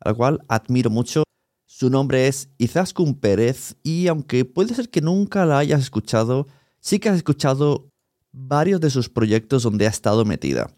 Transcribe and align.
al 0.00 0.16
cual 0.16 0.40
admiro 0.48 0.90
mucho. 0.90 1.24
Su 1.66 1.90
nombre 1.90 2.28
es 2.28 2.48
Izaskun 2.58 3.14
Pérez 3.14 3.76
y 3.82 4.06
aunque 4.06 4.44
puede 4.44 4.74
ser 4.74 4.88
que 4.88 5.00
nunca 5.00 5.44
la 5.44 5.58
hayas 5.58 5.80
escuchado, 5.80 6.46
sí 6.80 6.98
que 6.98 7.08
has 7.08 7.16
escuchado 7.16 7.88
varios 8.32 8.80
de 8.80 8.90
sus 8.90 9.08
proyectos 9.08 9.62
donde 9.62 9.86
ha 9.86 9.90
estado 9.90 10.24
metida. 10.24 10.70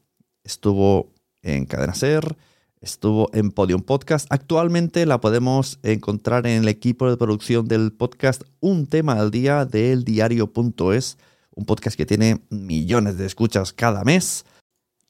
Estuvo 0.44 1.12
en 1.42 1.66
Cadena 1.66 1.94
Ser, 1.94 2.36
estuvo 2.80 3.28
en 3.32 3.50
Podium 3.50 3.82
Podcast. 3.82 4.26
Actualmente 4.30 5.04
la 5.06 5.20
podemos 5.20 5.78
encontrar 5.82 6.46
en 6.46 6.62
el 6.62 6.68
equipo 6.68 7.10
de 7.10 7.16
producción 7.16 7.66
del 7.68 7.92
podcast 7.92 8.42
Un 8.60 8.86
tema 8.86 9.14
al 9.14 9.30
día 9.30 9.64
de 9.64 9.92
eldiario.es, 9.92 11.18
un 11.54 11.64
podcast 11.64 11.96
que 11.96 12.06
tiene 12.06 12.40
millones 12.50 13.18
de 13.18 13.26
escuchas 13.26 13.72
cada 13.72 14.04
mes 14.04 14.44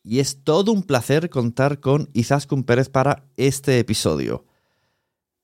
y 0.08 0.20
es 0.20 0.42
todo 0.42 0.72
un 0.72 0.82
placer 0.84 1.28
contar 1.28 1.80
con 1.80 2.08
Izaskun 2.14 2.64
Pérez 2.64 2.88
para 2.88 3.24
este 3.36 3.78
episodio. 3.78 4.46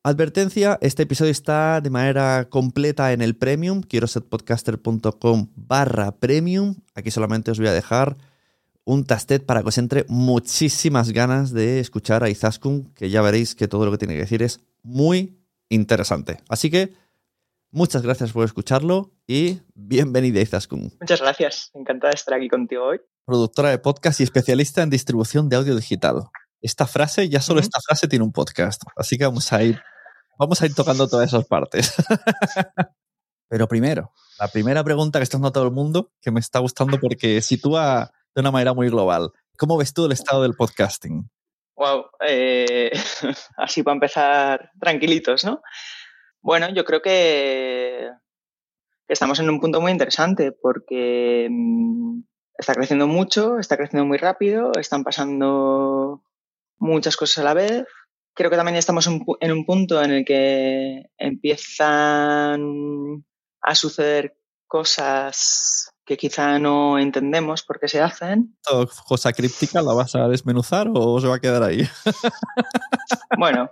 Advertencia, 0.03 0.79
este 0.81 1.03
episodio 1.03 1.33
está 1.33 1.83
de 1.83 1.91
manera 1.91 2.49
completa 2.49 3.13
en 3.13 3.21
el 3.21 3.37
premium, 3.37 3.83
quiero 3.83 4.07
setpodcaster.com 4.07 5.49
barra 5.55 6.13
premium. 6.13 6.77
Aquí 6.95 7.11
solamente 7.11 7.51
os 7.51 7.59
voy 7.59 7.69
a 7.69 7.73
dejar 7.73 8.17
un 8.85 9.05
tastet 9.05 9.45
para 9.45 9.61
que 9.61 9.69
os 9.69 9.77
entre 9.77 10.07
muchísimas 10.09 11.11
ganas 11.11 11.53
de 11.53 11.81
escuchar 11.81 12.25
a 12.25 12.31
Izaskun, 12.31 12.91
que 12.95 13.11
ya 13.11 13.21
veréis 13.21 13.55
que 13.55 13.69
todo 13.69 13.85
lo 13.85 13.91
que 13.91 13.99
tiene 13.99 14.15
que 14.15 14.21
decir 14.21 14.43
es 14.43 14.61
muy 14.83 15.37
interesante. 15.69 16.39
Así 16.49 16.71
que 16.71 16.95
muchas 17.75 18.03
gracias 18.03 18.33
por 18.33 18.45
escucharlo 18.45 19.13
y 19.27 19.61
bienvenida 19.75 20.41
Izaskun. 20.41 20.93
Muchas 21.01 21.21
gracias, 21.21 21.71
encantada 21.75 22.13
de 22.13 22.17
estar 22.17 22.35
aquí 22.35 22.49
contigo 22.49 22.85
hoy 22.87 23.01
productora 23.25 23.71
de 23.71 23.79
podcast 23.79 24.21
y 24.21 24.23
especialista 24.23 24.83
en 24.83 24.91
distribución 24.91 25.49
de 25.49 25.57
audio 25.57 25.75
digital. 25.75 26.25
Esta 26.61 26.87
frase, 26.87 27.29
ya 27.29 27.41
solo 27.41 27.61
esta 27.61 27.81
frase 27.81 28.09
tiene 28.09 28.25
un 28.25 28.33
podcast. 28.33 28.83
Así 28.97 29.17
que 29.17 29.25
vamos 29.25 29.53
a 29.53 29.63
ir, 29.63 29.81
vamos 30.39 30.61
a 30.61 30.67
ir 30.67 30.75
tocando 30.75 31.09
todas 31.09 31.29
esas 31.29 31.47
partes. 31.47 31.95
Pero 33.49 33.69
primero, 33.69 34.13
la 34.39 34.49
primera 34.49 34.83
pregunta 34.85 35.19
que 35.19 35.23
está 35.23 35.37
haciendo 35.37 35.53
todo 35.53 35.65
el 35.65 35.71
mundo, 35.71 36.11
que 36.21 36.31
me 36.31 36.41
está 36.41 36.59
gustando 36.59 36.99
porque 36.99 37.41
sitúa 37.41 38.13
de 38.35 38.41
una 38.41 38.51
manera 38.51 38.75
muy 38.75 38.89
global. 38.89 39.31
¿Cómo 39.57 39.77
ves 39.77 39.93
tú 39.93 40.07
el 40.07 40.13
estado 40.13 40.43
del 40.43 40.55
podcasting? 40.55 41.31
Wow, 41.77 42.07
eh, 42.27 42.91
así 43.57 43.83
para 43.83 43.95
empezar 43.95 44.71
tranquilitos, 44.81 45.45
¿no? 45.45 45.61
Bueno, 46.45 46.69
yo 46.69 46.85
creo 46.85 47.01
que 47.01 48.11
estamos 49.09 49.41
en 49.41 49.49
un 49.49 49.61
punto 49.61 49.81
muy 49.81 49.91
interesante 49.91 50.53
porque 50.53 51.49
mm, 51.51 52.21
está 52.59 52.75
creciendo 52.75 53.07
mucho, 53.07 53.59
está 53.59 53.79
creciendo 53.79 54.05
muy 54.05 54.19
rápido, 54.19 54.73
están 54.79 55.05
pasando 55.05 56.23
muchas 56.77 57.17
cosas 57.17 57.39
a 57.39 57.45
la 57.45 57.55
vez. 57.55 57.87
Creo 58.35 58.51
que 58.51 58.57
también 58.57 58.77
estamos 58.77 59.07
en 59.07 59.53
un 59.53 59.65
punto 59.65 60.03
en 60.03 60.11
el 60.11 60.25
que 60.27 61.07
empiezan 61.17 62.61
a 63.63 63.75
suceder 63.75 64.37
cosas 64.67 65.95
que 66.05 66.19
quizá 66.19 66.59
no 66.59 66.99
entendemos 66.99 67.63
por 67.63 67.81
qué 67.81 67.89
se 67.89 68.03
hacen. 68.03 68.59
¿Cosa 69.09 69.33
críptica 69.33 69.81
la 69.81 69.95
vas 69.95 70.15
a 70.15 70.29
desmenuzar 70.29 70.91
o 70.93 71.19
se 71.23 71.27
va 71.27 71.37
a 71.37 71.41
quedar 71.41 71.63
ahí? 71.63 71.89
bueno, 73.39 73.71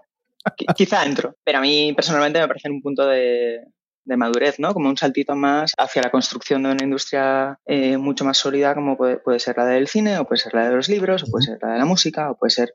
quizá 0.76 1.04
entro, 1.04 1.36
pero 1.44 1.58
a 1.58 1.60
mí 1.60 1.92
personalmente 1.94 2.40
me 2.40 2.48
parece 2.48 2.70
un 2.70 2.82
punto 2.82 3.06
de, 3.06 3.60
de 4.04 4.16
madurez, 4.16 4.58
¿no? 4.58 4.74
Como 4.74 4.88
un 4.88 4.96
saltito 4.96 5.34
más 5.34 5.72
hacia 5.78 6.02
la 6.02 6.10
construcción 6.10 6.62
de 6.62 6.72
una 6.72 6.84
industria 6.84 7.58
eh, 7.64 7.96
mucho 7.96 8.24
más 8.24 8.38
sólida 8.38 8.74
como 8.74 8.96
puede, 8.96 9.18
puede, 9.18 9.38
ser 9.38 9.56
la 9.56 9.66
del 9.66 9.88
cine, 9.88 10.18
o 10.18 10.24
puede 10.24 10.40
ser 10.40 10.54
la 10.54 10.68
de 10.68 10.76
los 10.76 10.88
libros, 10.88 11.22
o 11.22 11.26
puede 11.30 11.44
ser 11.44 11.58
la 11.62 11.72
de 11.72 11.78
la 11.78 11.84
música, 11.84 12.30
o 12.30 12.36
puede 12.36 12.50
ser 12.50 12.74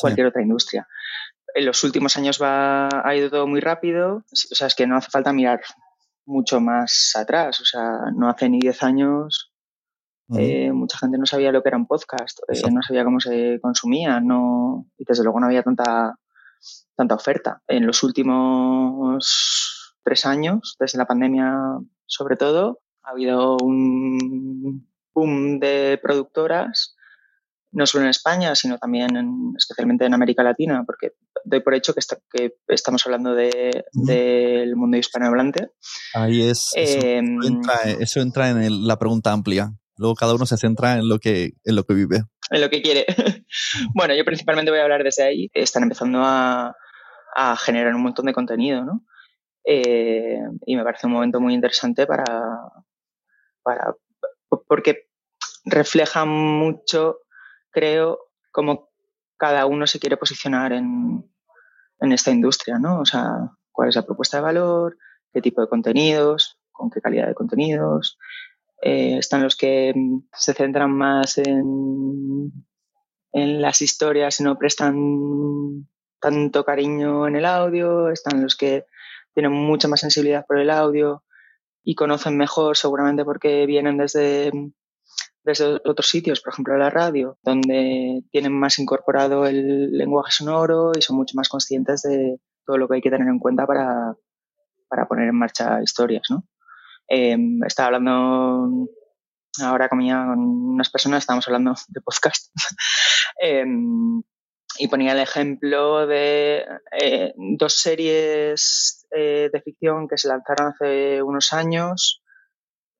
cualquier 0.00 0.28
otra 0.28 0.42
industria. 0.42 0.86
En 1.54 1.66
los 1.66 1.84
últimos 1.84 2.16
años 2.16 2.40
va, 2.40 2.88
ha 3.04 3.14
ido 3.14 3.28
todo 3.28 3.46
muy 3.46 3.60
rápido, 3.60 4.16
o 4.16 4.54
sea, 4.54 4.66
es 4.68 4.74
que 4.74 4.86
no 4.86 4.96
hace 4.96 5.10
falta 5.10 5.32
mirar 5.32 5.60
mucho 6.24 6.60
más 6.60 7.12
atrás, 7.14 7.60
o 7.60 7.64
sea, 7.64 8.10
no 8.16 8.28
hace 8.30 8.48
ni 8.48 8.60
10 8.60 8.82
años 8.84 9.52
eh, 10.38 10.72
mucha 10.72 10.98
gente 10.98 11.18
no 11.18 11.26
sabía 11.26 11.52
lo 11.52 11.62
que 11.62 11.68
era 11.68 11.76
un 11.76 11.86
podcast, 11.86 12.40
eh, 12.48 12.70
no 12.70 12.80
sabía 12.82 13.04
cómo 13.04 13.20
se 13.20 13.58
consumía, 13.60 14.20
no, 14.20 14.86
y 14.96 15.04
desde 15.04 15.24
luego 15.24 15.40
no 15.40 15.46
había 15.46 15.62
tanta, 15.62 16.14
tanta 16.96 17.14
oferta. 17.14 17.62
En 17.66 17.86
los 17.86 18.02
últimos 18.02 19.96
tres 20.04 20.26
años, 20.26 20.76
desde 20.78 20.98
la 20.98 21.06
pandemia 21.06 21.54
sobre 22.06 22.36
todo, 22.36 22.80
ha 23.04 23.10
habido 23.10 23.56
un 23.62 24.88
boom 25.14 25.58
de 25.60 25.98
productoras, 26.02 26.94
no 27.72 27.86
solo 27.86 28.04
en 28.04 28.10
España, 28.10 28.54
sino 28.54 28.78
también 28.78 29.08
especialmente 29.56 30.04
en 30.04 30.14
América 30.14 30.42
Latina, 30.42 30.82
porque 30.86 31.12
doy 31.44 31.60
por 31.60 31.74
hecho 31.74 31.94
que, 31.94 32.00
que 32.30 32.54
estamos 32.68 33.04
hablando 33.06 33.34
de, 33.34 33.84
del 33.92 34.76
mundo 34.76 34.98
hispanohablante. 34.98 35.70
Ahí 36.14 36.42
es. 36.42 36.70
Eso, 36.74 37.00
Em, 37.02 37.42
entra, 37.42 37.74
eso 37.98 38.20
entra 38.20 38.50
en 38.50 38.62
el- 38.62 38.86
la 38.86 38.98
pregunta 38.98 39.32
amplia. 39.32 39.72
Luego 39.96 40.14
cada 40.14 40.34
uno 40.34 40.46
se 40.46 40.56
centra 40.56 40.94
en 40.98 41.08
lo 41.08 41.18
que, 41.18 41.52
en 41.64 41.76
lo 41.76 41.84
que 41.84 41.94
vive. 41.94 42.24
En 42.52 42.60
lo 42.60 42.70
que 42.70 42.82
quiere. 42.82 43.06
bueno, 43.94 44.14
yo 44.14 44.24
principalmente 44.24 44.70
voy 44.70 44.80
a 44.80 44.84
hablar 44.84 45.02
desde 45.02 45.24
ahí. 45.24 45.50
Están 45.54 45.82
empezando 45.82 46.20
a, 46.22 46.76
a 47.34 47.56
generar 47.56 47.94
un 47.94 48.02
montón 48.02 48.26
de 48.26 48.34
contenido, 48.34 48.84
¿no? 48.84 49.04
Eh, 49.64 50.40
y 50.66 50.76
me 50.76 50.84
parece 50.84 51.06
un 51.06 51.12
momento 51.12 51.40
muy 51.40 51.54
interesante 51.54 52.06
para, 52.06 52.26
para 53.62 53.94
porque 54.68 55.08
refleja 55.64 56.24
mucho, 56.24 57.20
creo, 57.70 58.18
cómo 58.50 58.90
cada 59.38 59.66
uno 59.66 59.86
se 59.86 59.98
quiere 59.98 60.16
posicionar 60.16 60.72
en, 60.72 61.24
en 62.00 62.12
esta 62.12 62.32
industria, 62.32 62.78
¿no? 62.78 63.00
O 63.00 63.04
sea, 63.06 63.50
cuál 63.70 63.88
es 63.88 63.96
la 63.96 64.02
propuesta 64.02 64.38
de 64.38 64.42
valor, 64.42 64.98
qué 65.32 65.40
tipo 65.40 65.60
de 65.60 65.68
contenidos, 65.68 66.58
con 66.70 66.90
qué 66.90 67.00
calidad 67.00 67.28
de 67.28 67.34
contenidos. 67.34 68.18
Eh, 68.82 69.18
están 69.18 69.44
los 69.44 69.56
que 69.56 69.92
mm, 69.94 70.24
se 70.32 70.54
centran 70.54 70.90
más 70.90 71.38
en, 71.38 72.52
en 73.32 73.62
las 73.62 73.80
historias 73.80 74.40
y 74.40 74.42
no 74.42 74.58
prestan 74.58 75.86
tanto 76.20 76.64
cariño 76.64 77.28
en 77.28 77.36
el 77.36 77.44
audio, 77.44 78.10
están 78.10 78.42
los 78.42 78.56
que 78.56 78.86
tienen 79.34 79.52
mucha 79.52 79.88
más 79.88 80.00
sensibilidad 80.00 80.44
por 80.46 80.58
el 80.58 80.70
audio 80.70 81.24
y 81.84 81.94
conocen 81.94 82.36
mejor, 82.36 82.76
seguramente 82.76 83.24
porque 83.24 83.66
vienen 83.66 83.98
desde, 83.98 84.50
desde 85.44 85.80
otros 85.84 86.08
sitios, 86.08 86.40
por 86.40 86.52
ejemplo 86.52 86.76
la 86.76 86.90
radio, 86.90 87.38
donde 87.42 88.24
tienen 88.30 88.52
más 88.52 88.78
incorporado 88.78 89.46
el 89.46 89.92
lenguaje 89.96 90.32
sonoro 90.32 90.92
y 90.96 91.02
son 91.02 91.16
mucho 91.16 91.36
más 91.36 91.48
conscientes 91.48 92.02
de 92.02 92.40
todo 92.66 92.78
lo 92.78 92.88
que 92.88 92.96
hay 92.96 93.00
que 93.00 93.10
tener 93.10 93.28
en 93.28 93.38
cuenta 93.38 93.66
para, 93.66 94.16
para 94.88 95.06
poner 95.06 95.28
en 95.28 95.38
marcha 95.38 95.82
historias. 95.82 96.24
¿no? 96.30 96.44
Em, 97.14 97.62
estaba 97.66 97.88
hablando 97.88 98.88
ahora 99.62 99.90
con, 99.90 99.98
con 99.98 100.38
unas 100.38 100.88
personas, 100.88 101.18
estábamos 101.18 101.46
hablando 101.46 101.74
de 101.88 102.00
podcast. 102.00 102.50
Em, 103.38 104.22
y 104.78 104.88
ponía 104.88 105.12
el 105.12 105.18
ejemplo 105.18 106.06
de 106.06 106.64
eh, 106.98 107.34
dos 107.36 107.74
series 107.74 109.06
eh, 109.10 109.50
de 109.52 109.60
ficción 109.60 110.08
que 110.08 110.16
se 110.16 110.28
lanzaron 110.28 110.68
hace 110.68 111.22
unos 111.22 111.52
años 111.52 112.22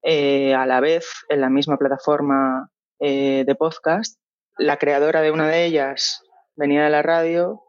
eh, 0.02 0.54
a 0.54 0.66
la 0.66 0.80
vez 0.80 1.06
en 1.30 1.40
la 1.40 1.48
misma 1.48 1.78
plataforma 1.78 2.68
de 3.00 3.56
podcast. 3.58 4.20
La 4.58 4.76
creadora 4.76 5.22
de 5.22 5.32
una 5.32 5.48
de 5.48 5.64
ellas 5.64 6.22
venía 6.54 6.84
de 6.84 6.90
la 6.90 7.02
radio, 7.02 7.62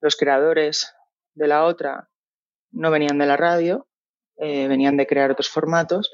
los 0.00 0.16
creadores 0.16 0.94
de 1.34 1.48
la 1.48 1.64
otra 1.64 2.08
no 2.70 2.90
venían 2.90 3.18
de 3.18 3.26
la 3.26 3.36
radio, 3.36 3.88
venían 4.38 4.96
de 4.96 5.06
crear 5.06 5.30
otros 5.30 5.48
formatos. 5.48 6.10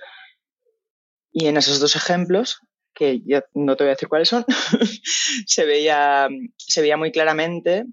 Y 1.33 1.47
en 1.47 1.57
esos 1.57 1.81
dos 1.81 1.97
ejemplos 1.97 2.61
que 3.01 3.23
ya 3.25 3.45
no 3.55 3.77
te 3.77 3.85
voy 3.85 3.89
a 3.89 3.95
decir 3.95 4.09
cuáles 4.09 4.29
son, 4.29 4.45
se, 5.47 5.65
veía, 5.65 6.29
se 6.59 6.81
veía 6.83 6.99
muy 6.99 7.11
claramente 7.13 7.87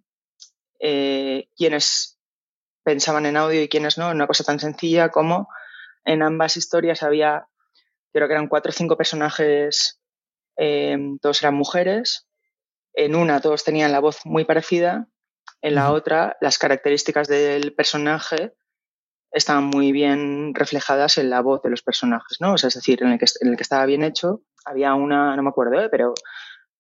eh, 0.80 1.48
quiénes 1.56 2.20
pensaban 2.84 3.26
en 3.26 3.38
audio 3.38 3.62
y 3.62 3.70
quiénes 3.70 3.98
no, 3.98 4.12
una 4.12 4.28
cosa 4.28 4.44
tan 4.44 4.60
sencilla 4.60 5.10
como 5.10 5.48
en 6.04 6.24
ambas 6.24 6.58
historias 6.58 7.04
había, 7.04 7.48
creo 8.12 8.28
que 8.28 8.34
eran 8.34 8.48
cuatro 8.50 8.72
o 8.72 8.74
cinco 8.74 8.98
personajes, 8.98 10.02
eh, 10.58 10.98
todos 11.22 11.42
eran 11.42 11.56
mujeres, 11.56 12.28
en 12.94 13.16
una 13.16 13.40
todos 13.40 13.64
tenían 13.64 13.94
la 13.94 14.00
voz 14.00 14.26
muy 14.26 14.44
parecida, 14.46 15.08
en 15.62 15.76
la 15.76 15.94
otra 15.94 16.36
las 16.42 16.58
características 16.58 17.30
del 17.30 17.74
personaje 17.74 18.54
estaban 19.38 19.66
muy 19.66 19.92
bien 19.92 20.54
reflejadas 20.54 21.18
en 21.18 21.30
la 21.30 21.42
voz 21.42 21.62
de 21.62 21.70
los 21.70 21.82
personajes, 21.82 22.38
¿no? 22.40 22.56
es 22.56 22.62
decir, 22.62 23.04
en 23.04 23.10
el, 23.10 23.20
que, 23.20 23.26
en 23.42 23.50
el 23.50 23.58
que 23.58 23.64
estaba 23.64 23.86
bien 23.86 24.04
hecho, 24.04 24.42
había 24.66 24.94
una, 24.96 25.36
no 25.36 25.44
me 25.44 25.50
acuerdo, 25.50 25.80
¿eh? 25.80 25.90
pero 25.90 26.14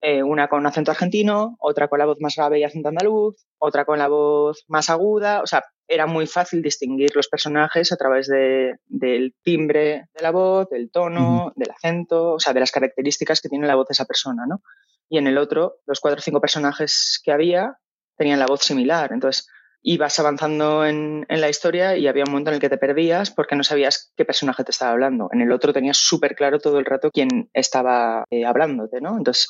eh, 0.01 0.21
una 0.21 0.47
con 0.47 0.65
acento 0.65 0.91
argentino, 0.91 1.55
otra 1.59 1.87
con 1.87 1.99
la 1.99 2.05
voz 2.05 2.19
más 2.21 2.35
grave 2.35 2.59
y 2.59 2.63
acento 2.63 2.89
andaluz, 2.89 3.35
otra 3.57 3.85
con 3.85 3.97
la 3.97 4.07
voz 4.07 4.63
más 4.67 4.89
aguda, 4.89 5.41
o 5.41 5.47
sea, 5.47 5.63
era 5.87 6.05
muy 6.05 6.27
fácil 6.27 6.61
distinguir 6.61 7.15
los 7.15 7.29
personajes 7.29 7.91
a 7.91 7.97
través 7.97 8.27
de, 8.27 8.75
del 8.85 9.33
timbre 9.41 10.07
de 10.13 10.21
la 10.21 10.31
voz, 10.31 10.69
del 10.69 10.91
tono, 10.91 11.53
del 11.55 11.71
acento, 11.71 12.33
o 12.33 12.39
sea, 12.39 12.53
de 12.53 12.59
las 12.59 12.71
características 12.71 13.41
que 13.41 13.49
tiene 13.49 13.67
la 13.67 13.75
voz 13.75 13.87
de 13.87 13.93
esa 13.93 14.05
persona, 14.05 14.45
¿no? 14.47 14.61
Y 15.09 15.17
en 15.17 15.27
el 15.27 15.37
otro, 15.37 15.77
los 15.85 15.99
cuatro 15.99 16.19
o 16.19 16.21
cinco 16.21 16.41
personajes 16.41 17.21
que 17.23 17.31
había 17.31 17.77
tenían 18.17 18.39
la 18.39 18.47
voz 18.47 18.61
similar, 18.61 19.13
entonces 19.13 19.47
ibas 19.89 20.19
avanzando 20.19 20.85
en, 20.85 21.25
la 21.29 21.47
historia 21.47 21.95
y 21.95 22.07
había 22.07 22.25
un 22.25 22.31
momento 22.31 22.49
en 22.51 22.55
el 22.55 22.59
que 22.59 22.67
te 22.67 22.77
perdías 22.77 23.31
porque 23.31 23.55
no 23.55 23.63
sabías 23.63 24.11
qué 24.17 24.25
personaje 24.25 24.65
te 24.65 24.71
estaba 24.71 24.91
hablando. 24.91 25.29
En 25.31 25.39
el 25.39 25.49
otro 25.53 25.71
tenías 25.71 25.95
súper 25.95 26.35
claro 26.35 26.59
todo 26.59 26.77
el 26.77 26.83
rato 26.83 27.09
quién 27.09 27.49
estaba 27.53 28.25
eh, 28.29 28.45
hablándote, 28.45 28.99
¿no? 28.99 29.17
Entonces, 29.17 29.47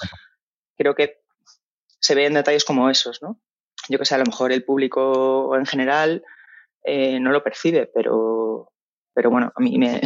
creo 0.78 0.94
que 0.94 1.22
se 2.00 2.13
ven 2.13 2.36
detalles 2.36 2.66
como 2.66 2.88
esos, 2.88 3.19
¿no? 3.24 3.42
Yo 3.89 3.98
que 3.98 4.06
sé, 4.06 4.13
a 4.13 4.19
lo 4.19 4.25
mejor 4.25 4.51
el 4.51 4.63
público 4.63 5.56
en 5.56 5.66
general 5.66 6.24
eh, 6.84 7.19
no 7.19 7.31
lo 7.31 7.44
percibe, 7.44 7.89
pero, 7.92 8.72
pero 9.16 9.31
bueno, 9.31 9.51
a 9.56 9.60
mí 9.60 9.80
me, 9.80 10.01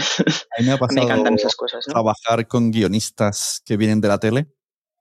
me, 0.60 0.72
encantan 1.02 1.34
esas 1.34 1.58
cosas. 1.58 1.86
¿no? 1.90 1.92
Trabajar 1.92 2.48
con 2.48 2.72
guionistas 2.72 3.62
que 3.66 3.76
vienen 3.76 4.00
de 4.00 4.08
la 4.08 4.18
tele 4.18 4.48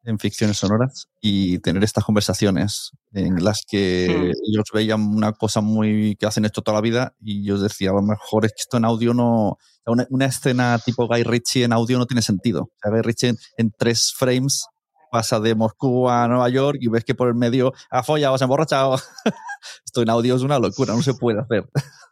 en 0.05 0.19
ficciones 0.19 0.59
sonoras 0.59 1.09
y 1.21 1.59
tener 1.59 1.85
estas 1.85 2.05
conversaciones 2.05 2.93
en 3.13 3.45
las 3.45 3.65
que 3.67 4.09
hmm. 4.09 4.51
ellos 4.51 4.65
veían 4.73 5.03
una 5.03 5.33
cosa 5.33 5.61
muy 5.61 6.17
que 6.17 6.27
hacen 6.27 6.45
esto 6.45 6.63
toda 6.63 6.77
la 6.77 6.83
vida 6.83 7.15
y 7.21 7.45
yo 7.45 7.59
decía, 7.59 7.91
a 7.91 7.95
lo 7.95 8.03
mejor 8.03 8.45
es 8.45 8.53
que 8.53 8.63
esto 8.63 8.77
en 8.77 8.85
audio 8.85 9.15
no, 9.15 9.59
una, 9.87 10.27
escena 10.27 10.79
tipo 10.79 11.07
Guy 11.07 11.23
Ritchie 11.23 11.65
en 11.65 11.73
audio 11.73 11.99
no 11.99 12.07
tiene 12.07 12.23
sentido. 12.23 12.63
O 12.63 12.73
sea, 12.81 12.91
Guy 12.91 13.03
Ritchie 13.03 13.35
en, 13.57 13.73
tres 13.77 14.15
frames 14.17 14.67
pasa 15.11 15.41
de 15.41 15.55
Moscú 15.55 16.09
a 16.09 16.29
Nueva 16.29 16.49
York 16.49 16.79
y 16.81 16.89
ves 16.89 17.05
que 17.05 17.15
por 17.15 17.29
el 17.29 17.35
medio 17.35 17.73
ha 17.91 18.03
follado, 18.03 18.39
se 18.39 18.45
ha 18.45 18.47
emborrachado. 18.47 18.97
esto 19.85 20.03
en 20.03 20.11
audio 20.11 20.37
es 20.37 20.43
una 20.43 20.59
locura, 20.59 20.95
no 20.95 21.03
se 21.03 21.15
puede 21.15 21.41
hacer. 21.41 21.69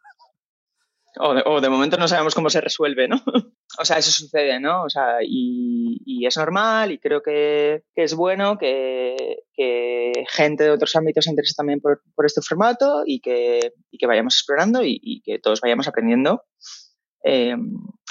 O 1.20 1.61
de, 1.61 1.69
momento 1.69 1.97
no 1.97 2.09
sabemos 2.09 2.35
cómo 2.35 2.50
se 2.50 2.61
resuelve, 2.61 3.09
¿no? 3.09 3.17
o 3.79 3.85
sea, 3.85 3.99
eso 3.99 4.11
sucede, 4.11 4.61
¿no? 4.61 4.82
O 4.85 4.91
sea, 4.91 5.19
y, 5.23 6.26
es 6.26 6.37
normal 6.37 6.93
y 6.93 6.99
creo 6.99 7.23
que, 7.23 7.85
es 7.94 8.15
bueno 8.15 8.59
que, 8.59 9.17
gente 10.29 10.65
de 10.65 10.70
otros 10.70 10.94
ámbitos 10.97 11.25
se 11.25 11.31
interese 11.31 11.55
también 11.56 11.81
por, 11.81 12.00
este 12.25 12.43
formato 12.43 13.03
y 13.06 13.20
que, 13.20 13.73
vayamos 14.06 14.37
explorando 14.37 14.81
y, 14.85 15.23
que 15.25 15.38
todos 15.38 15.61
vayamos 15.61 15.88
aprendiendo 15.88 16.43
eh, 17.25 17.56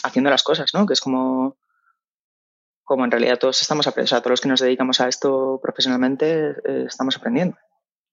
haciendo 0.04 0.30
las 0.30 0.44
cosas, 0.44 0.74
¿no? 0.74 0.86
Que 0.86 0.94
es 0.94 1.02
como, 1.02 1.58
como 2.84 3.06
en 3.06 3.12
realidad 3.12 3.40
todos 3.40 3.62
estamos 3.62 3.88
aprendiendo, 3.88 4.08
o 4.08 4.16
sea, 4.16 4.22
todos 4.22 4.32
los 4.32 4.42
que 4.42 4.50
nos 4.50 4.60
dedicamos 4.60 5.00
a 5.02 5.08
esto 5.08 5.60
profesionalmente 5.62 6.56
eh, 6.66 6.86
estamos 6.88 7.18
aprendiendo 7.18 7.58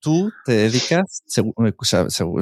tú 0.05 0.31
te 0.45 0.51
dedicas, 0.51 1.23
según, 1.25 1.55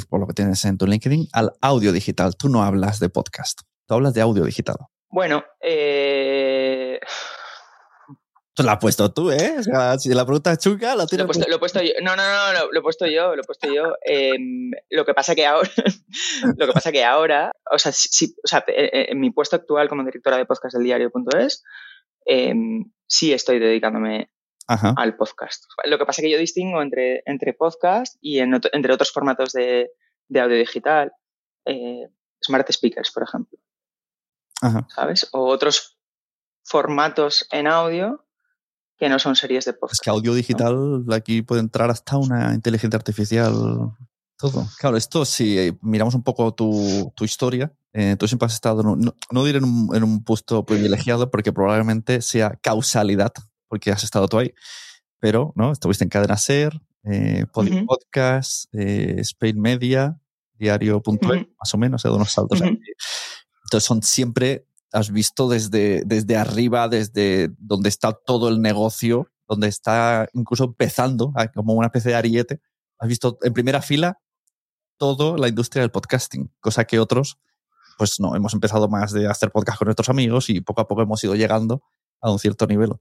por 0.10 0.20
lo 0.20 0.28
que 0.28 0.34
tienes 0.34 0.66
en 0.66 0.78
tu 0.78 0.86
LinkedIn, 0.86 1.30
al 1.32 1.54
audio 1.62 1.94
digital. 1.94 2.36
Tú 2.36 2.50
no 2.50 2.62
hablas 2.62 3.00
de 3.00 3.08
podcast, 3.08 3.62
tú 3.88 3.94
hablas 3.94 4.14
de 4.14 4.20
audio 4.20 4.44
digital. 4.44 4.76
Bueno, 5.10 5.46
eh... 5.62 7.00
Lo 8.58 8.70
has 8.70 8.80
puesto 8.80 9.14
tú, 9.14 9.32
¿eh? 9.32 9.56
O 9.60 9.64
sea, 9.64 9.98
si 9.98 10.10
la 10.10 10.26
pregunta 10.26 10.52
es 10.52 10.58
chunga, 10.60 10.94
lo 10.96 11.08
tienes. 11.08 11.26
Lo, 11.26 11.56
he 11.56 11.58
puesto 11.58 11.82
yo. 11.82 11.94
No, 12.04 12.18
no, 12.18 12.22
no, 12.22 12.70
lo, 12.70 12.80
he 12.80 12.84
puesto 12.84 13.08
yo, 13.08 13.34
lo 13.34 13.42
he 13.42 13.46
puesto 13.46 13.74
yo. 13.74 13.96
Em, 14.04 14.72
lo 14.90 15.06
que 15.06 15.14
pasa 15.14 15.34
que 15.34 15.46
ahora, 15.46 15.70
lo 16.58 16.68
que 16.68 16.74
pasa 16.74 16.92
que 16.92 17.04
ahora, 17.06 17.54
o 17.72 17.80
sea, 17.80 17.94
si, 17.94 18.36
o 18.44 18.48
sea, 18.48 18.64
eh, 18.68 18.90
eh, 18.92 19.06
en 19.10 19.22
mi 19.22 19.32
puesto 19.32 19.56
actual 19.56 19.88
como 19.88 20.04
directora 20.04 20.38
de 20.38 20.46
podcast 20.46 20.76
del 20.76 20.84
diario.es, 20.84 21.64
eh, 22.26 22.54
sí 23.08 23.32
estoy 23.32 23.60
dedicándome 23.60 24.33
al 24.68 25.16
podcast. 25.16 25.66
Lo 25.86 25.98
que 25.98 26.06
pasa 26.06 26.22
es 26.22 26.26
que 26.26 26.32
yo 26.32 26.38
distingo 26.38 26.82
entre, 26.82 27.24
entre 27.26 27.54
podcast 27.54 28.16
y 28.22 28.40
entre 28.40 28.94
otros 28.94 29.12
formatos 29.12 29.54
de, 29.54 29.90
audio 30.36 30.58
digital, 30.58 31.12
eh, 31.66 32.08
smart 32.44 32.70
speakers, 32.72 33.12
por 33.12 33.24
ejemplo. 33.24 33.60
¿Sabes? 34.96 35.28
O 35.34 35.48
otros 35.48 35.98
formatos 36.64 37.48
en 37.52 37.68
audio 37.68 38.26
que 38.98 39.10
no 39.10 39.20
son 39.20 39.36
series 39.36 39.66
de 39.66 39.74
podcast. 39.74 40.00
Es 40.00 40.00
que 40.00 40.10
audio 40.10 40.34
digital, 40.34 41.04
aquí 41.12 41.42
puede 41.42 41.62
entrar 41.62 41.90
hasta 41.90 42.18
una 42.18 42.54
inteligencia 42.54 42.96
artificial, 42.96 43.54
todo. 44.38 44.66
Claro, 44.80 44.96
esto 44.96 45.26
si 45.26 45.60
eh, 45.60 45.78
miramos 45.82 46.16
un 46.16 46.24
poco 46.24 46.54
tu, 46.54 47.12
historia, 47.22 47.74
eh, 47.92 48.16
tú 48.18 48.28
siempre 48.28 48.46
has 48.46 48.54
estado, 48.54 48.82
no, 48.82 48.96
no 49.32 49.44
diré 49.44 49.58
en 49.58 49.66
un, 49.66 49.96
en 49.96 50.04
un 50.04 50.24
puesto 50.24 50.66
privilegiado 50.66 51.30
porque 51.30 51.52
probablemente 51.52 52.22
sea 52.22 52.58
causalidad 52.62 53.34
porque 53.74 53.92
has 53.92 54.04
estado 54.04 54.28
tú 54.28 54.38
ahí, 54.38 54.54
pero 55.18 55.52
¿no? 55.56 55.72
estuviste 55.72 56.04
en 56.04 56.10
Cadena 56.12 56.38
Ser, 56.38 56.80
eh, 57.06 57.48
Podcast, 57.52 58.66
eh, 58.72 59.16
Spain 59.18 59.60
Media, 59.60 60.22
Diario.es, 60.60 61.48
más 61.58 61.74
o 61.74 61.78
menos, 61.80 62.06
he 62.06 62.08
dado 62.08 62.18
unos 62.18 62.32
saltos 62.32 62.62
Entonces 62.62 63.84
son 63.84 64.04
siempre, 64.04 64.68
has 64.92 65.10
visto 65.10 65.50
desde, 65.50 66.04
desde 66.06 66.38
arriba, 66.38 66.88
desde 66.88 67.50
donde 67.58 67.90
está 67.90 68.14
todo 68.14 68.48
el 68.48 68.62
negocio, 68.62 69.28
donde 69.48 69.70
está 69.70 70.30
incluso 70.34 70.66
empezando, 70.66 71.34
ah, 71.36 71.48
como 71.48 71.74
una 71.74 71.88
especie 71.88 72.12
de 72.12 72.18
ariete, 72.18 72.62
has 73.00 73.08
visto 73.08 73.40
en 73.42 73.54
primera 73.54 73.82
fila 73.82 74.20
toda 74.98 75.36
la 75.40 75.48
industria 75.48 75.82
del 75.82 75.90
podcasting, 75.90 76.54
cosa 76.60 76.86
que 76.86 77.00
otros, 77.00 77.40
pues 77.98 78.20
no, 78.20 78.36
hemos 78.36 78.54
empezado 78.54 78.88
más 78.88 79.14
de 79.14 79.28
hacer 79.28 79.50
podcast 79.50 79.80
con 79.80 79.88
nuestros 79.88 80.10
amigos 80.10 80.52
y 80.52 80.62
poco 80.62 80.82
a 80.82 80.88
poco 80.88 81.02
hemos 81.02 81.24
ido 81.24 81.34
llegando 81.34 81.82
a 82.22 82.32
un 82.32 82.38
cierto 82.38 82.68
nivel. 82.68 82.92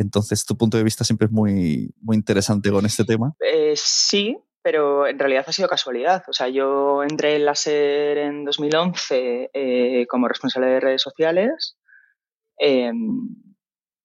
Entonces, 0.00 0.46
tu 0.46 0.56
punto 0.56 0.78
de 0.78 0.84
vista 0.84 1.04
siempre 1.04 1.26
es 1.26 1.32
muy, 1.32 1.94
muy 2.00 2.16
interesante 2.16 2.70
con 2.70 2.86
este 2.86 3.04
tema. 3.04 3.34
Eh, 3.38 3.74
sí, 3.76 4.38
pero 4.62 5.06
en 5.06 5.18
realidad 5.18 5.44
ha 5.46 5.52
sido 5.52 5.68
casualidad. 5.68 6.24
O 6.26 6.32
sea, 6.32 6.48
yo 6.48 7.02
entré 7.02 7.36
en 7.36 7.44
la 7.44 7.54
SER 7.54 8.16
en 8.16 8.46
2011 8.46 9.50
eh, 9.52 10.06
como 10.08 10.26
responsable 10.26 10.68
de 10.68 10.80
redes 10.80 11.02
sociales, 11.02 11.76
em, 12.56 13.28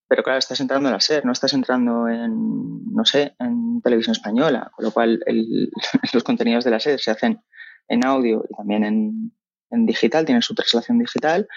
pero 0.09 0.21
claro, 0.21 0.37
estás 0.37 0.59
entrando 0.59 0.89
en 0.89 0.93
la 0.93 0.99
SER, 0.99 1.25
no 1.25 1.31
estás 1.31 1.53
entrando 1.53 2.09
en, 2.09 2.93
no 2.93 3.05
sé, 3.05 3.33
en 3.39 3.81
televisión 3.81 4.11
española, 4.11 4.71
con 4.75 4.83
lo 4.83 4.91
cual 4.91 5.23
los 6.13 6.23
contenidos 6.25 6.65
de 6.65 6.71
la 6.71 6.81
SER 6.81 6.99
se 6.99 7.11
hacen 7.11 7.41
en 7.87 8.05
audio 8.05 8.43
y 8.49 8.53
también 8.53 8.83
en, 8.83 9.31
en 9.71 9.85
digital, 9.85 10.25
tienen 10.25 10.41
su 10.41 10.55
traslación 10.55 10.99
digital. 10.99 11.47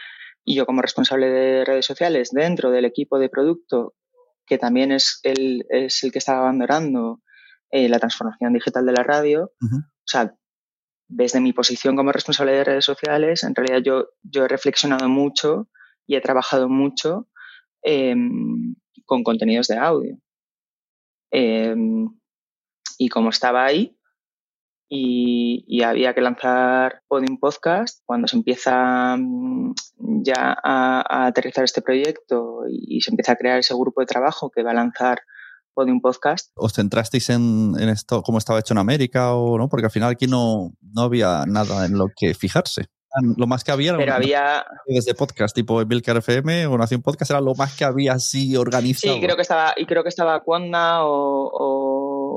Y 0.44 0.54
yo 0.54 0.64
como 0.64 0.80
responsable 0.80 1.28
de 1.28 1.64
redes 1.64 1.86
sociales 1.86 2.30
dentro 2.30 2.70
del 2.70 2.84
equipo 2.84 3.18
de 3.18 3.28
producto 3.28 3.94
que 4.48 4.58
también 4.58 4.92
es 4.92 5.20
el, 5.22 5.66
es 5.70 6.02
el 6.04 6.12
que 6.12 6.18
está 6.18 6.38
abandonando 6.38 7.20
eh, 7.70 7.88
la 7.88 7.98
transformación 7.98 8.52
digital 8.52 8.86
de 8.86 8.92
la 8.92 9.02
radio. 9.02 9.52
O 9.60 10.06
sea, 10.06 10.34
desde 11.08 11.40
mi 11.40 11.52
posición 11.52 11.96
como 11.96 12.12
responsable 12.12 12.52
de 12.52 12.64
redes 12.64 12.84
sociales, 12.84 13.44
en 13.44 13.54
realidad 13.54 13.80
yo, 13.84 14.08
yo 14.22 14.44
he 14.44 14.48
reflexionado 14.48 15.08
mucho 15.08 15.68
y 16.06 16.16
he 16.16 16.20
trabajado 16.20 16.68
mucho 16.68 17.28
em, 17.82 18.74
con 19.04 19.22
contenidos 19.22 19.68
de 19.68 19.76
audio. 19.76 20.18
Em, 21.30 22.08
y 22.96 23.08
como 23.08 23.30
estaba 23.30 23.64
ahí 23.64 23.97
y, 24.88 25.82
había 25.82 26.14
que 26.14 26.20
lanzar 26.20 27.02
Podium 27.08 27.38
Podcast, 27.38 28.02
cuando 28.06 28.26
se 28.26 28.36
empieza 28.36 29.16
mm, 29.16 29.74
ya 30.22 30.56
a, 30.62 31.26
aterrizar 31.26 31.64
este 31.64 31.82
proyecto 31.82 32.62
y, 32.68 33.00
se 33.00 33.10
empieza 33.10 33.32
a 33.32 33.36
crear 33.36 33.58
ese 33.58 33.74
grupo 33.74 34.00
de 34.00 34.06
trabajo 34.06 34.50
que 34.50 34.62
va 34.62 34.70
a 34.70 34.74
lanzar 34.74 35.20
Podium 35.74 36.00
Podcast. 36.00 36.50
¿Os 36.56 36.72
centrasteis 36.72 37.30
en, 37.30 37.76
esto, 37.78 38.22
cómo 38.22 38.38
estaba 38.38 38.60
hecho 38.60 38.74
en 38.74 38.78
América 38.78 39.34
o 39.34 39.58
no? 39.58 39.68
Porque 39.68 39.86
al 39.86 39.92
final 39.92 40.10
aquí 40.10 40.26
no, 40.26 40.72
no 40.80 41.02
había 41.02 41.44
nada 41.46 41.86
en 41.86 41.98
lo 41.98 42.06
que 42.16 42.34
fijarse. 42.34 42.86
Lo 43.36 43.46
más 43.46 43.64
que 43.64 43.72
había 43.72 43.96
Pero 43.96 44.14
había 44.14 44.66
desde 44.86 45.14
podcast 45.14 45.54
tipo 45.54 45.80
Emilcar 45.80 46.18
FM 46.18 46.66
o 46.66 46.76
Nación 46.76 47.02
Podcast 47.02 47.30
era 47.30 47.40
lo 47.40 47.54
más 47.54 47.76
que 47.76 47.84
había 47.84 48.12
así 48.12 48.54
organizado. 48.54 49.14
Sí, 49.14 49.20
creo 49.20 49.34
que 49.34 49.42
estaba 49.42 49.72
y 49.76 49.86
creo 49.86 50.02
que 50.02 50.10
estaba 50.10 50.40
Cuanda 50.40 51.04
o, 51.04 51.50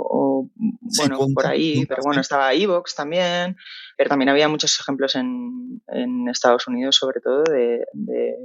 bueno 0.10 1.27
por 1.34 1.46
ahí, 1.48 1.86
pero 1.86 2.01
bueno 2.03 2.22
estaba 2.22 2.53
Evox 2.53 2.96
también, 2.96 3.58
pero 3.98 4.10
también 4.10 4.29
había 4.29 4.48
muchos 4.48 4.79
ejemplos 4.79 5.15
en, 5.15 5.81
en 5.88 6.27
Estados 6.29 6.67
Unidos 6.67 6.96
sobre 6.96 7.22
todo 7.22 7.43
de, 7.43 7.86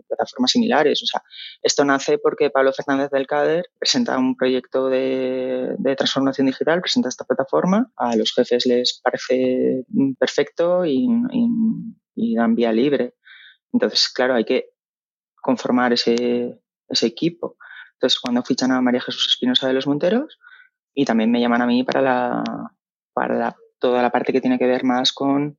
plataformas 0.09 0.51
similares. 0.51 1.03
O 1.03 1.07
sea, 1.07 1.23
esto 1.63 1.85
nace 1.85 2.19
porque 2.19 2.51
Pablo 2.51 2.73
Fernández 2.73 3.11
del 3.11 3.27
Cader 3.27 3.67
presenta 3.79 4.19
un 4.19 4.37
proyecto 4.37 4.89
de, 4.89 5.75
de 5.79 5.97
transformación 5.97 6.47
digital, 6.47 6.81
presenta 6.81 7.09
esta 7.09 7.25
plataforma, 7.25 7.91
a 7.97 8.17
los 8.17 8.33
jefes 8.35 8.67
les 8.67 9.01
parece 9.03 9.85
perfecto 10.19 10.85
y, 10.85 11.09
y 11.33 11.49
y 12.17 12.35
dan 12.35 12.57
vía 12.57 12.73
libre. 12.73 13.15
Entonces, 13.73 14.09
claro, 14.09 14.35
hay 14.35 14.45
que 14.45 14.71
conformar 15.41 15.93
ese, 15.93 16.61
ese 16.89 17.07
equipo. 17.07 17.57
Entonces, 17.93 18.19
cuando 18.19 18.43
fichan 18.43 18.73
a 18.73 18.81
María 18.81 19.01
Jesús 19.01 19.27
Espinosa 19.29 19.69
de 19.69 19.75
los 19.75 19.87
Monteros 19.87 20.39
y 20.97 21.05
también 21.05 21.31
me 21.31 21.41
llaman 21.41 21.61
a 21.61 21.67
mí 21.67 21.85
para, 21.85 22.01
la, 22.01 22.43
para 23.13 23.55
toda 23.79 24.01
la 24.01 24.11
parte 24.11 24.33
que 24.33 24.41
tiene 24.41 24.59
que 24.59 24.67
ver 24.67 24.83
más 24.83 25.13
con 25.13 25.59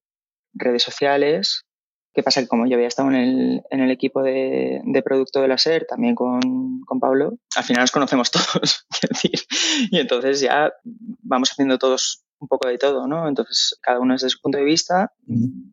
redes 0.53 0.82
sociales. 0.82 1.63
¿Qué 2.12 2.24
pasa? 2.24 2.41
Que 2.41 2.48
como 2.48 2.65
yo 2.65 2.74
había 2.74 2.88
estado 2.88 3.10
en 3.10 3.15
el, 3.15 3.62
en 3.70 3.82
el 3.82 3.91
equipo 3.91 4.24
de, 4.24 4.82
de, 4.84 5.03
producto 5.03 5.39
de 5.39 5.48
la 5.48 5.60
SER, 5.60 5.86
también 5.86 6.15
con, 6.15 6.82
con 6.82 7.00
Pablo, 7.00 7.38
al 7.56 7.63
final 7.63 7.84
nos 7.84 7.91
conocemos 7.91 8.32
todos. 8.32 8.88
y 9.91 10.00
entonces 10.00 10.41
ya 10.41 10.74
vamos 10.84 11.51
haciendo 11.51 11.77
todos 11.77 12.25
un 12.39 12.48
poco 12.48 12.67
de 12.67 12.79
todo, 12.79 13.08
¿no? 13.08 13.27
Entonces, 13.27 13.77
cada 13.79 14.00
uno 14.00 14.15
desde 14.15 14.29
su 14.29 14.41
punto 14.41 14.58
de 14.58 14.63
vista, 14.63 15.13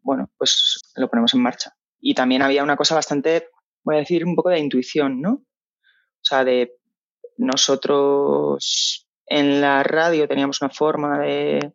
bueno, 0.03 0.31
pues 0.37 0.83
lo 0.97 1.09
ponemos 1.09 1.33
en 1.33 1.41
marcha. 1.41 1.75
Y 2.01 2.13
también 2.13 2.43
había 2.43 2.63
una 2.63 2.77
cosa 2.77 2.95
bastante, 2.95 3.49
voy 3.83 3.97
a 3.97 4.01
decir, 4.01 4.27
un 4.27 4.37
poco 4.37 4.51
de 4.51 4.59
intuición, 4.59 5.23
¿no? 5.23 5.33
O 5.33 6.27
sea, 6.27 6.45
de 6.45 6.77
nosotros 7.39 9.04
en 9.27 9.61
la 9.61 9.83
radio 9.83 10.29
teníamos 10.29 10.61
una 10.63 10.71
forma 10.71 11.19
de, 11.19 11.73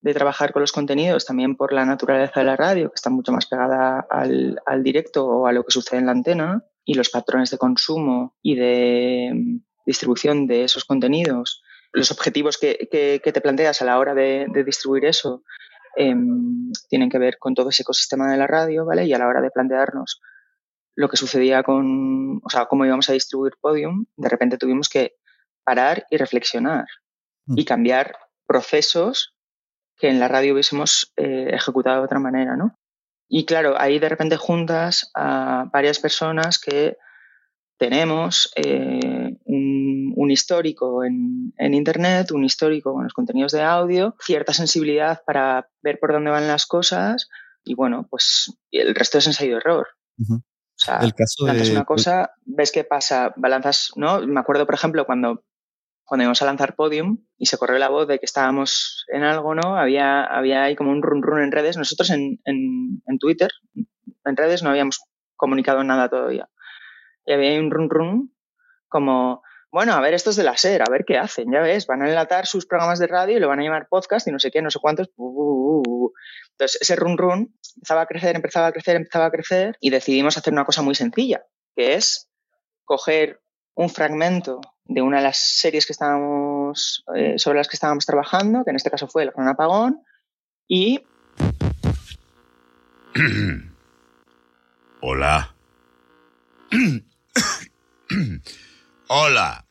de 0.00 0.14
trabajar 0.14 0.52
con 0.52 0.62
los 0.62 0.72
contenidos, 0.72 1.24
también 1.24 1.56
por 1.56 1.72
la 1.72 1.84
naturaleza 1.84 2.40
de 2.40 2.46
la 2.46 2.56
radio, 2.56 2.90
que 2.90 2.96
está 2.96 3.10
mucho 3.10 3.32
más 3.32 3.46
pegada 3.46 4.06
al, 4.10 4.60
al 4.66 4.82
directo 4.82 5.26
o 5.26 5.46
a 5.46 5.52
lo 5.52 5.64
que 5.64 5.72
sucede 5.72 6.00
en 6.00 6.06
la 6.06 6.12
antena, 6.12 6.64
y 6.84 6.94
los 6.94 7.10
patrones 7.10 7.50
de 7.50 7.58
consumo 7.58 8.36
y 8.42 8.56
de 8.56 9.30
mm, 9.34 9.56
distribución 9.86 10.46
de 10.46 10.64
esos 10.64 10.84
contenidos 10.84 11.62
los 11.92 12.10
objetivos 12.10 12.58
que, 12.58 12.88
te 13.22 13.40
planteas 13.40 13.82
a 13.82 13.84
la 13.84 13.98
hora 13.98 14.14
de, 14.14 14.46
distribuir 14.64 15.04
eso 15.04 15.44
em, 15.96 16.72
tienen 16.88 17.10
que 17.10 17.18
ver 17.18 17.38
con 17.38 17.54
todo 17.54 17.68
ese 17.68 17.82
ecosistema 17.82 18.30
de 18.30 18.38
la 18.38 18.46
radio, 18.46 18.86
¿vale? 18.86 19.04
Y 19.04 19.12
a 19.12 19.18
la 19.18 19.28
hora 19.28 19.42
de 19.42 19.50
plantearnos 19.50 20.20
lo 20.94 21.08
que 21.08 21.16
sucedía 21.16 21.62
con, 21.62 22.40
o 22.42 22.50
sea, 22.50 22.66
cómo 22.66 22.84
íbamos 22.84 23.08
a 23.08 23.12
distribuir 23.12 23.54
Podium, 23.60 24.06
de 24.16 24.28
repente 24.28 24.58
tuvimos 24.58 24.88
que 24.88 25.16
parar 25.64 26.06
y 26.10 26.16
reflexionar 26.16 26.86
mm. 27.46 27.58
y 27.58 27.64
cambiar 27.64 28.16
procesos 28.46 29.34
que 29.96 30.08
en 30.08 30.18
la 30.18 30.28
radio 30.28 30.54
hubiésemos 30.54 31.12
eh, 31.16 31.50
ejecutado 31.52 31.98
de 31.98 32.04
otra 32.04 32.18
manera, 32.18 32.56
¿no? 32.56 32.76
Y 33.28 33.46
claro, 33.46 33.80
ahí 33.80 33.98
de 33.98 34.08
repente 34.08 34.36
juntas 34.36 35.10
a 35.14 35.68
varias 35.72 35.98
personas 35.98 36.58
que 36.58 36.98
tenemos 37.78 38.52
eh, 38.56 39.38
un, 39.44 40.30
histórico 40.30 41.02
en, 41.04 41.52
Internet, 41.58 42.30
un 42.30 42.44
histórico 42.44 42.92
con 42.92 43.04
los 43.04 43.12
contenidos 43.12 43.52
de 43.52 43.62
audio, 43.62 44.16
cierta 44.20 44.52
sensibilidad 44.52 45.22
para 45.26 45.68
ver 45.82 45.98
por 45.98 46.12
dónde 46.12 46.30
van 46.30 46.46
las 46.46 46.66
cosas 46.66 47.28
y 47.64 47.74
bueno, 47.74 48.06
pues 48.10 48.56
el 48.70 48.94
resto 48.94 49.18
es 49.18 49.26
ensayo-error. 49.26 49.88
O 50.18 50.42
sea, 50.76 50.98
el 50.98 51.14
caso 51.14 51.44
una 51.44 51.84
cosa, 51.84 52.32
ves 52.44 52.70
qué 52.70 52.84
pasa, 52.84 53.32
balanzas, 53.36 53.92
¿no? 53.96 54.20
Me 54.26 54.40
acuerdo, 54.40 54.64
por 54.66 54.74
ejemplo, 54.74 55.04
cuando, 55.04 55.44
cuando 56.04 56.24
íbamos 56.24 56.42
a 56.42 56.46
lanzar 56.46 56.74
Podium 56.74 57.24
y 57.38 57.46
se 57.46 57.56
corrió 57.58 57.78
la 57.78 57.88
voz 57.88 58.06
de 58.08 58.18
que 58.18 58.26
estábamos 58.26 59.04
en 59.08 59.22
algo, 59.22 59.54
¿no? 59.54 59.76
Había, 59.76 60.24
había 60.24 60.64
ahí 60.64 60.76
como 60.76 60.90
un 60.90 61.02
run 61.02 61.22
run 61.22 61.42
en 61.42 61.52
redes. 61.52 61.76
Nosotros 61.76 62.10
en, 62.10 62.40
en, 62.44 63.02
en 63.06 63.18
Twitter, 63.18 63.50
en 63.74 64.36
redes, 64.36 64.62
no 64.62 64.70
habíamos 64.70 65.00
comunicado 65.36 65.82
nada 65.84 66.08
todavía 66.08 66.48
y 67.26 67.32
había 67.32 67.58
un 67.60 67.70
run 67.70 67.90
run 67.90 68.34
como, 68.88 69.42
bueno, 69.70 69.94
a 69.94 70.00
ver, 70.00 70.14
estos 70.14 70.36
de 70.36 70.44
la 70.44 70.56
SER, 70.56 70.82
a 70.82 70.90
ver 70.90 71.04
qué 71.06 71.16
hacen, 71.16 71.50
ya 71.50 71.60
ves, 71.60 71.86
van 71.86 72.02
a 72.02 72.08
enlatar 72.08 72.46
sus 72.46 72.66
programas 72.66 72.98
de 72.98 73.06
radio 73.06 73.36
y 73.36 73.40
lo 73.40 73.48
van 73.48 73.60
a 73.60 73.62
llamar 73.62 73.88
podcast 73.88 74.26
y 74.28 74.32
no 74.32 74.38
sé 74.38 74.50
qué, 74.50 74.60
no 74.60 74.70
sé 74.70 74.78
cuántos. 74.80 75.10
Entonces, 75.16 76.78
ese 76.80 76.96
run 76.96 77.16
run 77.16 77.54
empezaba 77.76 78.02
a 78.02 78.06
crecer, 78.06 78.36
empezaba 78.36 78.66
a 78.66 78.72
crecer, 78.72 78.96
empezaba 78.96 79.26
a 79.26 79.30
crecer 79.30 79.76
y 79.80 79.90
decidimos 79.90 80.36
hacer 80.36 80.52
una 80.52 80.64
cosa 80.64 80.82
muy 80.82 80.94
sencilla, 80.94 81.46
que 81.74 81.94
es 81.94 82.28
coger 82.84 83.40
un 83.74 83.88
fragmento 83.88 84.60
de 84.84 85.02
una 85.02 85.18
de 85.18 85.24
las 85.24 85.38
series 85.38 85.86
que 85.86 85.92
estábamos, 85.92 87.04
eh, 87.14 87.34
sobre 87.38 87.58
las 87.58 87.68
que 87.68 87.76
estábamos 87.76 88.06
trabajando, 88.06 88.64
que 88.64 88.70
en 88.70 88.76
este 88.76 88.90
caso 88.90 89.08
fue 89.08 89.22
El 89.24 89.30
Gran 89.30 89.48
Apagón, 89.48 90.02
y... 90.68 91.02
Hola. 95.00 95.54
Hola. 99.08 99.66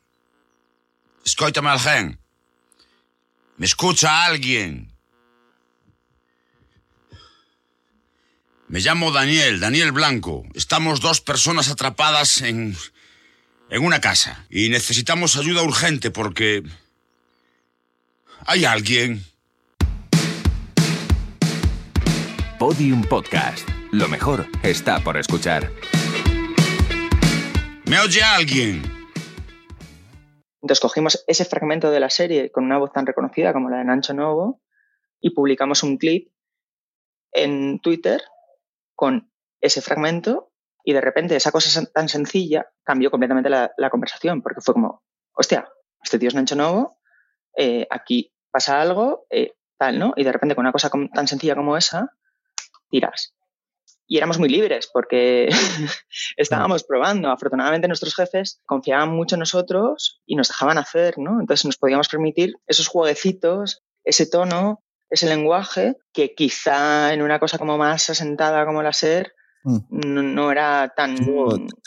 Escóitame 1.25 1.70
alguien. 1.70 2.20
¿Me 3.58 3.65
escucha 3.65 4.25
alguien? 4.25 4.91
Me 8.68 8.80
llamo 8.80 9.12
Daniel, 9.12 9.60
Daniel 9.60 9.91
Blanco. 9.91 10.44
Estamos 10.53 11.01
dos 11.01 11.22
personas 11.22 11.70
atrapadas 11.70 12.41
en, 12.41 12.75
en 13.72 13.86
una 13.86 14.01
casa 14.01 14.46
y 14.50 14.70
necesitamos 14.70 15.38
ayuda 15.38 15.63
urgente 15.63 16.12
porque... 16.12 16.62
¿Hay 18.46 18.66
alguien? 18.66 19.24
Podium 22.60 23.01
Podcast. 23.04 23.68
Lo 23.92 24.08
mejor 24.08 24.46
está 24.62 25.00
por 25.00 25.18
escuchar. 25.18 25.72
¿Me 27.86 28.00
oye 28.00 28.22
alguien? 28.22 28.82
Entonces 30.62 30.82
cogimos 30.82 31.24
ese 31.28 31.46
fragmento 31.46 31.92
de 31.92 32.00
la 32.00 32.10
serie 32.10 32.51
con 32.51 32.66
una 32.66 32.78
voz 32.78 32.92
tan 32.92 33.06
reconocida 33.06 33.54
como 33.54 33.70
la 33.70 33.78
de 33.78 33.86
Nancho 33.86 34.13
Novo 34.13 34.62
y 35.22 35.30
publicamos 35.30 35.82
un 35.84 35.98
clip 35.98 36.30
en 37.32 37.80
Twitter 37.80 38.22
con 38.96 39.32
ese 39.62 39.82
fragmento 39.82 40.50
y 40.83 40.93
de 40.93 41.01
repente 41.01 41.35
esa 41.35 41.51
cosa 41.51 41.85
tan 41.93 42.09
sencilla 42.09 42.67
cambió 42.83 43.11
completamente 43.11 43.50
la, 43.50 43.89
conversación 43.89 44.41
porque 44.41 44.61
fue 44.61 44.73
como, 44.73 45.03
hostia, 45.33 45.67
este 46.03 46.19
tío 46.19 46.29
es 46.29 46.35
Nancho 46.35 46.55
Novo, 46.55 46.97
eh, 47.55 47.88
aquí 47.89 48.33
pasa 48.51 48.81
algo, 48.81 49.25
eh, 49.29 49.53
tal, 49.77 50.00
¿no? 50.00 50.13
Y 50.15 50.23
de 50.23 50.31
repente 50.31 50.55
con 50.55 50.63
una 50.63 50.71
cosa 50.71 50.89
tan 51.13 51.27
sencilla 51.27 51.55
como 51.55 51.77
esa, 51.77 52.15
tiras 52.89 53.33
y 54.11 54.17
éramos 54.17 54.39
muy 54.39 54.50
libres 54.50 54.89
porque 54.91 55.47
estábamos 56.35 56.83
probando. 56.83 57.31
Afortunadamente 57.31 57.88
nuestros 57.88 58.13
jefes 58.13 58.59
confiaban 58.65 59.07
mucho 59.07 59.35
en 59.35 59.39
nosotros 59.39 60.21
y 60.25 60.35
nos 60.35 60.50
dejaban 60.50 60.77
hacer, 60.77 61.17
¿no? 61.17 61.39
Entonces 61.39 61.63
nos 61.63 61.77
podíamos 61.77 62.09
permitir 62.09 62.55
esos 62.67 62.89
jueguecitos, 62.89 63.81
ese 64.03 64.25
tono, 64.25 64.83
ese 65.09 65.27
lenguaje 65.27 65.95
que 66.11 66.35
quizá 66.35 67.13
en 67.13 67.21
una 67.21 67.39
cosa 67.39 67.57
como 67.57 67.77
más 67.77 68.09
asentada 68.09 68.65
como 68.65 68.83
la 68.83 68.91
SER 68.91 69.31
mm. 69.63 70.34
no, 70.34 70.51
era 70.51 70.91
tan... 70.96 71.15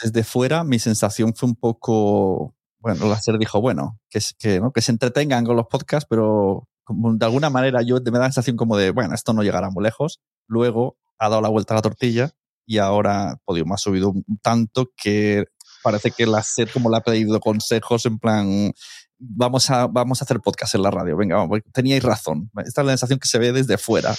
desde 0.02 0.24
fuera 0.24 0.64
mi 0.64 0.78
sensación 0.78 1.34
fue 1.34 1.48
un 1.48 1.56
poco... 1.56 2.54
Bueno, 2.78 3.08
la 3.08 3.18
SER 3.18 3.38
dijo, 3.38 3.62
bueno, 3.62 3.98
que, 4.10 4.20
que, 4.38 4.60
¿no? 4.60 4.70
que 4.70 4.82
se 4.82 4.92
entretengan 4.92 5.46
con 5.46 5.56
los 5.56 5.66
podcasts, 5.68 6.06
pero 6.08 6.68
de 6.86 7.24
alguna 7.24 7.48
manera 7.48 7.80
yo 7.80 7.96
me 7.96 8.18
da 8.18 8.18
la 8.18 8.24
sensación 8.26 8.56
como 8.56 8.76
de, 8.76 8.90
bueno, 8.90 9.14
esto 9.14 9.32
no 9.32 9.42
llegará 9.42 9.70
muy 9.70 9.82
lejos. 9.82 10.20
Luego 10.46 10.98
ha 11.18 11.30
dado 11.30 11.40
la 11.40 11.48
vuelta 11.48 11.72
a 11.72 11.76
la 11.76 11.82
tortilla 11.82 12.32
y 12.66 12.78
ahora 12.78 13.38
Podium 13.46 13.72
ha 13.72 13.78
subido 13.78 14.12
tanto 14.42 14.90
que 14.96 15.46
parece 15.82 16.10
que 16.10 16.26
la 16.26 16.42
SER 16.42 16.70
como 16.70 16.90
le 16.90 16.98
ha 16.98 17.00
pedido 17.00 17.40
consejos 17.40 18.04
en 18.04 18.18
plan 18.18 18.72
vamos 19.18 19.70
a, 19.70 19.86
vamos 19.86 20.20
a 20.20 20.24
hacer 20.24 20.40
podcast 20.40 20.74
en 20.74 20.82
la 20.82 20.90
radio, 20.90 21.16
venga, 21.16 21.36
vamos, 21.36 21.60
teníais 21.72 22.02
razón. 22.02 22.50
Esta 22.64 22.82
es 22.82 22.86
la 22.86 22.92
sensación 22.92 23.18
que 23.18 23.28
se 23.28 23.38
ve 23.38 23.52
desde 23.52 23.78
fuera. 23.78 24.14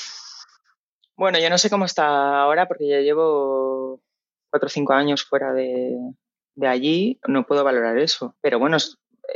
Bueno, 1.17 1.39
yo 1.39 1.49
no 1.49 1.57
sé 1.57 1.69
cómo 1.69 1.85
está 1.85 2.41
ahora 2.41 2.67
porque 2.67 2.87
ya 2.87 2.99
llevo 2.99 4.01
cuatro 4.49 4.67
o 4.67 4.69
cinco 4.69 4.93
años 4.93 5.23
fuera 5.23 5.53
de, 5.53 5.95
de 6.55 6.67
allí, 6.67 7.19
no 7.27 7.45
puedo 7.45 7.63
valorar 7.63 7.97
eso. 7.97 8.35
Pero 8.41 8.59
bueno, 8.59 8.77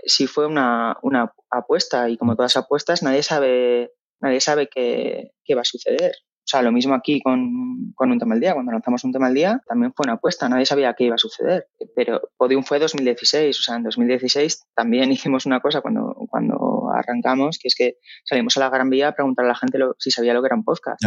si 0.05 0.27
fue 0.27 0.47
una, 0.47 0.97
una 1.01 1.33
apuesta 1.49 2.09
y 2.09 2.17
como 2.17 2.35
todas 2.35 2.57
apuestas, 2.57 3.03
nadie 3.03 3.23
sabe, 3.23 3.91
nadie 4.21 4.41
sabe 4.41 4.67
qué, 4.67 5.31
qué 5.43 5.55
va 5.55 5.61
a 5.61 5.65
suceder. 5.65 6.11
O 6.39 6.51
sea, 6.51 6.63
lo 6.63 6.71
mismo 6.71 6.95
aquí 6.95 7.21
con, 7.21 7.93
con, 7.93 8.11
un 8.11 8.17
tema 8.17 8.33
al 8.33 8.41
día. 8.41 8.53
Cuando 8.53 8.71
lanzamos 8.71 9.03
un 9.03 9.11
tema 9.11 9.27
al 9.27 9.35
día, 9.35 9.61
también 9.67 9.93
fue 9.93 10.05
una 10.05 10.13
apuesta. 10.13 10.49
Nadie 10.49 10.65
sabía 10.65 10.95
qué 10.95 11.03
iba 11.03 11.13
a 11.13 11.19
suceder. 11.19 11.67
Pero 11.95 12.21
Podium 12.37 12.63
fue 12.63 12.79
2016. 12.79 13.59
O 13.59 13.61
sea, 13.61 13.75
en 13.75 13.83
2016 13.83 14.65
también 14.73 15.11
hicimos 15.11 15.45
una 15.45 15.59
cosa 15.59 15.81
cuando, 15.81 16.15
cuando 16.27 16.89
arrancamos, 16.91 17.59
que 17.61 17.67
es 17.67 17.75
que 17.75 17.97
salimos 18.23 18.57
a 18.57 18.61
la 18.61 18.69
Gran 18.71 18.89
Vía 18.89 19.09
a 19.09 19.11
preguntar 19.13 19.45
a 19.45 19.49
la 19.49 19.55
gente 19.55 19.77
lo, 19.77 19.95
si 19.99 20.09
sabía 20.09 20.33
lo 20.33 20.41
que 20.41 20.47
era 20.47 20.55
un 20.55 20.63
podcast. 20.63 20.99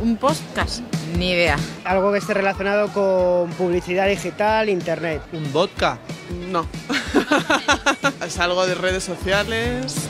¿Un 0.00 0.16
podcast? 0.16 0.80
Ni 1.16 1.30
idea. 1.32 1.56
Algo 1.84 2.12
que 2.12 2.18
esté 2.18 2.32
relacionado 2.32 2.88
con 2.92 3.50
publicidad 3.50 4.06
digital, 4.06 4.68
internet. 4.68 5.20
¿Un 5.32 5.52
vodka? 5.52 5.98
No. 6.50 6.66
¿Es 8.24 8.38
algo 8.38 8.64
de 8.66 8.74
redes 8.76 9.02
sociales? 9.02 10.08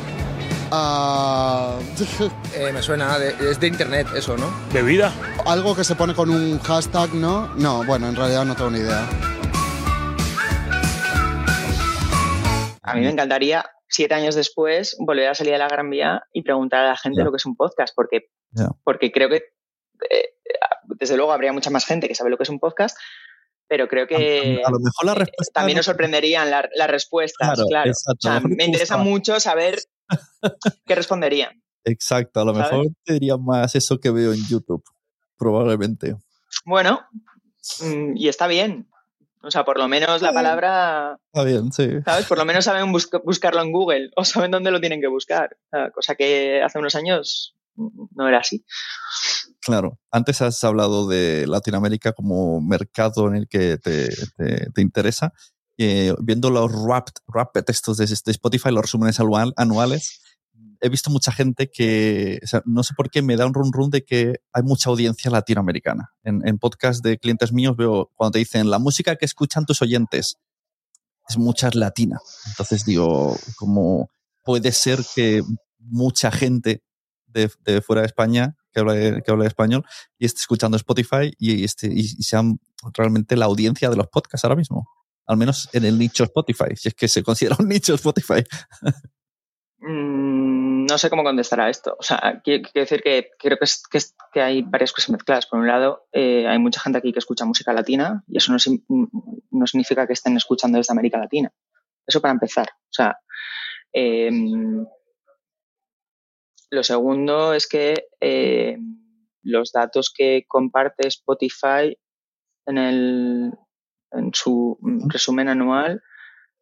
Uh, 0.71 1.81
eh, 2.55 2.71
me 2.73 2.83
suena, 2.83 3.19
de, 3.19 3.51
es 3.51 3.59
de 3.59 3.67
internet 3.69 4.09
eso, 4.15 4.37
¿no? 4.37 4.53
¿Bebida? 4.75 5.11
Algo 5.47 5.75
que 5.75 5.85
se 5.85 5.95
pone 5.95 6.15
con 6.15 6.29
un 6.29 6.59
hashtag, 6.59 7.15
¿no? 7.15 7.49
No, 7.55 7.83
bueno, 7.85 8.09
en 8.09 8.17
realidad 8.17 8.45
no 8.45 8.55
tengo 8.55 8.71
ni 8.71 8.81
idea. 8.81 9.09
A 12.83 12.95
mí 12.95 13.01
me 13.01 13.11
encantaría, 13.11 13.65
siete 13.89 14.15
años 14.15 14.35
después, 14.35 14.97
volver 14.99 15.29
a 15.29 15.35
salir 15.35 15.55
a 15.55 15.59
la 15.59 15.69
Gran 15.69 15.89
Vía 15.89 16.23
y 16.33 16.43
preguntar 16.43 16.85
a 16.85 16.89
la 16.89 16.97
gente 16.97 17.17
yeah. 17.17 17.25
lo 17.25 17.31
que 17.31 17.37
es 17.37 17.47
un 17.47 17.57
podcast, 17.57 17.95
porque, 17.95 18.29
yeah. 18.53 18.69
porque 18.85 19.11
creo 19.11 19.31
que, 19.31 19.43
eh, 20.11 20.35
desde 20.85 21.17
luego, 21.17 21.33
habría 21.33 21.53
mucha 21.53 21.71
más 21.71 21.85
gente 21.85 22.09
que 22.09 22.15
sabe 22.15 22.31
lo 22.31 22.37
que 22.37 22.45
es 22.45 22.49
un 22.49 22.59
podcast, 22.59 22.97
pero 23.69 23.87
creo 23.89 24.07
que 24.07 24.63
a, 24.65 24.69
a 24.69 24.71
lo 24.71 24.79
mejor 24.79 25.05
la 25.05 25.15
respuesta 25.15 25.61
también 25.61 25.77
nos 25.77 25.87
sorprenderían 25.87 26.51
la, 26.51 26.69
las 26.75 26.91
respuestas, 26.91 27.55
claro. 27.55 27.69
claro. 27.69 27.91
O 27.91 28.17
sea, 28.19 28.41
me 28.41 28.65
interesa 28.65 28.97
mucho 28.97 29.39
saber 29.41 29.79
qué 30.87 30.95
responderían. 30.95 31.63
Exacto, 31.85 32.41
a 32.41 32.45
lo 32.45 32.55
mejor 32.55 32.87
te 33.05 33.15
diría 33.15 33.37
más 33.37 33.75
eso 33.75 33.99
que 33.99 34.11
veo 34.11 34.33
en 34.33 34.47
YouTube, 34.47 34.83
probablemente. 35.39 36.17
Bueno, 36.65 37.01
mm, 37.81 38.17
y 38.17 38.29
está 38.29 38.47
bien. 38.47 38.89
O 39.41 39.51
sea, 39.51 39.65
por 39.65 39.79
lo 39.79 39.87
menos 39.87 40.21
la 40.21 40.33
palabra. 40.33 41.17
Está 41.33 41.45
bien, 41.45 41.73
sí. 41.73 41.89
¿Sabes? 42.05 42.27
Por 42.27 42.39
lo 42.39 42.45
menos 42.45 42.65
saben 42.65 42.91
bus 42.91 43.09
buscarlo 43.25 43.63
en 43.63 43.71
Google 43.71 44.11
o 44.17 44.25
saben 44.25 44.51
dónde 44.51 44.73
lo 44.73 44.81
tienen 44.81 45.01
que 45.01 45.07
buscar. 45.07 45.57
Cosa 45.95 46.17
que 46.17 46.61
hace 46.61 46.79
unos 46.79 46.97
años 46.97 47.55
no 47.79 48.29
era 48.29 48.39
así. 48.39 48.65
Claro, 49.61 49.99
antes 50.11 50.41
has 50.43 50.63
hablado 50.65 51.09
de 51.09 51.47
Latinoamérica 51.47 52.13
como 52.13 52.61
mercado 52.61 53.29
en 53.29 53.37
el 53.37 53.49
que 53.49 53.79
te, 53.79 54.09
te, 54.37 54.71
te 54.71 54.81
interesa. 54.81 55.33
Eh, 55.77 56.13
viendo 56.21 56.51
los 56.51 56.73
rap, 56.73 57.09
rap 57.29 57.53
textos 57.65 57.99
de, 57.99 58.05
Spotify, 58.05 58.71
los 58.71 58.83
resúmenes 58.83 59.21
anuales, 59.21 60.21
he 60.81 60.89
visto 60.89 61.11
mucha 61.11 61.31
gente 61.31 61.71
que, 61.71 62.41
no 62.65 62.83
sé 62.83 62.95
por 62.95 63.11
qué 63.11 63.23
me 63.23 63.37
da 63.37 63.47
un 63.47 63.55
run 63.55 63.73
run 63.73 63.91
de 63.91 64.05
que 64.05 64.41
hay 64.53 64.63
mucha 64.63 64.91
audiencia 64.91 65.31
latinoamericana. 65.31 66.13
En, 66.25 66.47
en 66.47 66.59
podcast 66.59 67.05
de 67.05 67.19
clientes 67.19 67.53
míos 67.53 67.77
veo 67.77 68.11
cuando 68.15 68.33
te 68.33 68.39
dicen 68.41 68.71
la 68.71 68.79
música 68.79 69.17
que 69.17 69.25
escuchan 69.25 69.67
tus 69.67 69.83
oyentes 69.83 70.39
es 71.29 71.37
mucha 71.37 71.71
latina. 71.73 72.19
Entonces 72.47 72.85
digo, 72.85 73.37
¿cómo 73.57 74.11
puede 74.45 74.73
ser 74.73 75.01
que 75.15 75.43
mucha 75.79 76.31
gente 76.31 76.83
de, 77.29 77.49
fuera 77.81 78.03
de 78.03 78.07
España 78.07 78.57
que 78.73 78.81
habla, 78.81 79.21
que 79.21 79.31
habla 79.31 79.47
español 79.47 79.85
y 80.19 80.27
esté 80.27 80.41
escuchando 80.41 80.77
Spotify 80.77 81.33
y, 81.39 81.65
este, 81.65 81.87
y, 81.87 82.05
sean 82.05 82.61
realmente 82.95 83.37
la 83.37 83.47
audiencia 83.47 83.91
de 83.91 83.97
los 83.97 84.09
podcasts 84.09 84.45
ahora 84.45 84.57
mismo? 84.57 84.89
al 85.29 85.37
menos 85.37 85.69
en 85.75 85.85
el 85.85 85.99
nicho 85.99 86.25
Spotify, 86.25 86.75
si 86.75 86.89
es 86.89 86.95
que 86.95 87.07
se 87.07 87.23
considera 87.23 87.57
un 87.61 87.69
nicho 87.69 87.95
Spotify. 87.95 88.43
mm, 89.79 90.87
no 90.87 90.99
sé 90.99 91.11
cómo 91.11 91.23
contestar 91.23 91.61
a 91.61 91.69
esto. 91.69 91.97
O 91.99 92.03
sea, 92.03 92.41
quiero, 92.43 92.69
decir 92.75 93.03
que 93.03 93.31
creo 93.39 93.59
que, 93.59 94.01
que, 94.33 94.41
hay 94.41 94.63
varias 94.63 94.93
cosas 94.93 95.11
mezcladas. 95.11 95.47
Por 95.47 95.61
un 95.61 95.69
lado, 95.69 96.09
eh, 96.13 96.47
hay 96.49 96.59
mucha 96.59 96.81
gente 96.81 96.99
aquí 96.99 97.13
que 97.13 97.19
escucha 97.19 97.45
música 97.45 97.75
latina 97.75 98.25
y 98.27 98.39
eso 98.39 98.53
no, 98.53 98.59
no, 99.51 99.67
significa 99.67 100.07
que 100.07 100.15
estén 100.15 100.37
escuchando 100.37 100.79
desde 100.79 100.93
América 100.93 101.19
Latina. 101.19 101.53
Eso 102.07 102.23
para 102.23 102.33
empezar. 102.33 102.69
O 102.71 102.93
sea, 102.93 103.19
eh, 103.93 104.31
lo 106.71 106.83
segundo 106.83 107.55
es 107.55 107.67
que 107.67 108.09
eh, 108.21 108.79
los 109.43 109.73
datos 109.73 110.13
que 110.15 110.45
comparte 110.47 111.09
Spotify 111.09 111.97
en 112.67 112.79
el, 112.79 113.53
en 114.13 114.31
su 114.35 114.79
resumen 115.09 115.49
anual, 115.49 116.03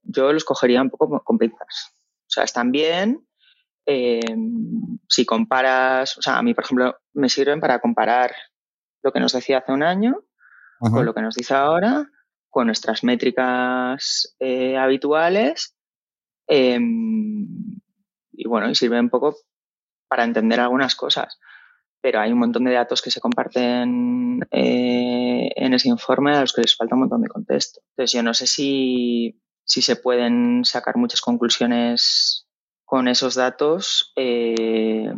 yo 0.03 0.33
los 0.33 0.45
cogería 0.45 0.83
un 0.83 0.91
poco 0.91 1.23
con 1.25 1.39
pinzas. 1.39 1.95
O 2.27 2.29
sea, 2.29 2.45
están 2.45 2.71
bien. 2.71 3.27
Eh, 3.87 4.21
si 5.09 5.25
comparas, 5.25 6.19
o 6.19 6.23
sea, 6.23 6.39
a 6.39 6.43
mí, 6.43 6.55
por 6.55 6.65
ejemplo, 6.65 6.97
me 7.13 7.29
sirven 7.29 7.61
para 7.61 7.81
comparar 7.81 8.35
lo 9.03 9.13
que 9.13 9.21
nos 9.21 9.33
decía 9.33 9.59
hace 9.59 9.73
un 9.73 9.83
año 9.83 10.25
Ajá. 10.81 10.93
con 10.93 11.07
lo 11.07 11.15
que 11.15 11.23
nos 11.23 11.37
dice 11.37 11.55
ahora, 11.55 12.11
con 12.51 12.67
nuestras 12.67 13.05
métricas 13.05 14.37
eh, 14.41 14.77
habituales. 14.77 15.77
Eh, 16.49 16.79
y 18.39 18.49
bueno, 18.49 18.69
y 18.69 18.75
sirve 18.75 19.01
un 19.01 19.11
poco 19.11 19.37
para 20.09 20.25
entender 20.25 20.61
algunas 20.61 20.95
cosas 20.95 21.39
pero 22.07 22.21
hay 22.21 22.31
un 22.31 22.39
montón 22.39 22.63
de 22.63 22.73
datos 22.73 23.03
que 23.03 23.11
se 23.11 23.21
comparten 23.21 24.41
eh, 24.53 25.49
en 25.57 25.75
ese 25.75 25.89
informe 25.89 26.37
a 26.37 26.43
los 26.43 26.53
que 26.53 26.61
les 26.61 26.77
falta 26.77 26.95
un 26.95 27.01
montón 27.01 27.21
de 27.21 27.29
contexto. 27.29 27.81
Entonces, 27.91 28.13
yo 28.13 28.23
no 28.23 28.33
sé 28.33 28.47
si, 28.47 29.43
si 29.65 29.83
se 29.83 29.97
pueden 29.97 30.65
sacar 30.65 30.97
muchas 30.99 31.21
conclusiones 31.21 32.47
con 32.85 33.09
esos 33.09 33.35
datos 33.35 34.13
eh, 34.15 35.13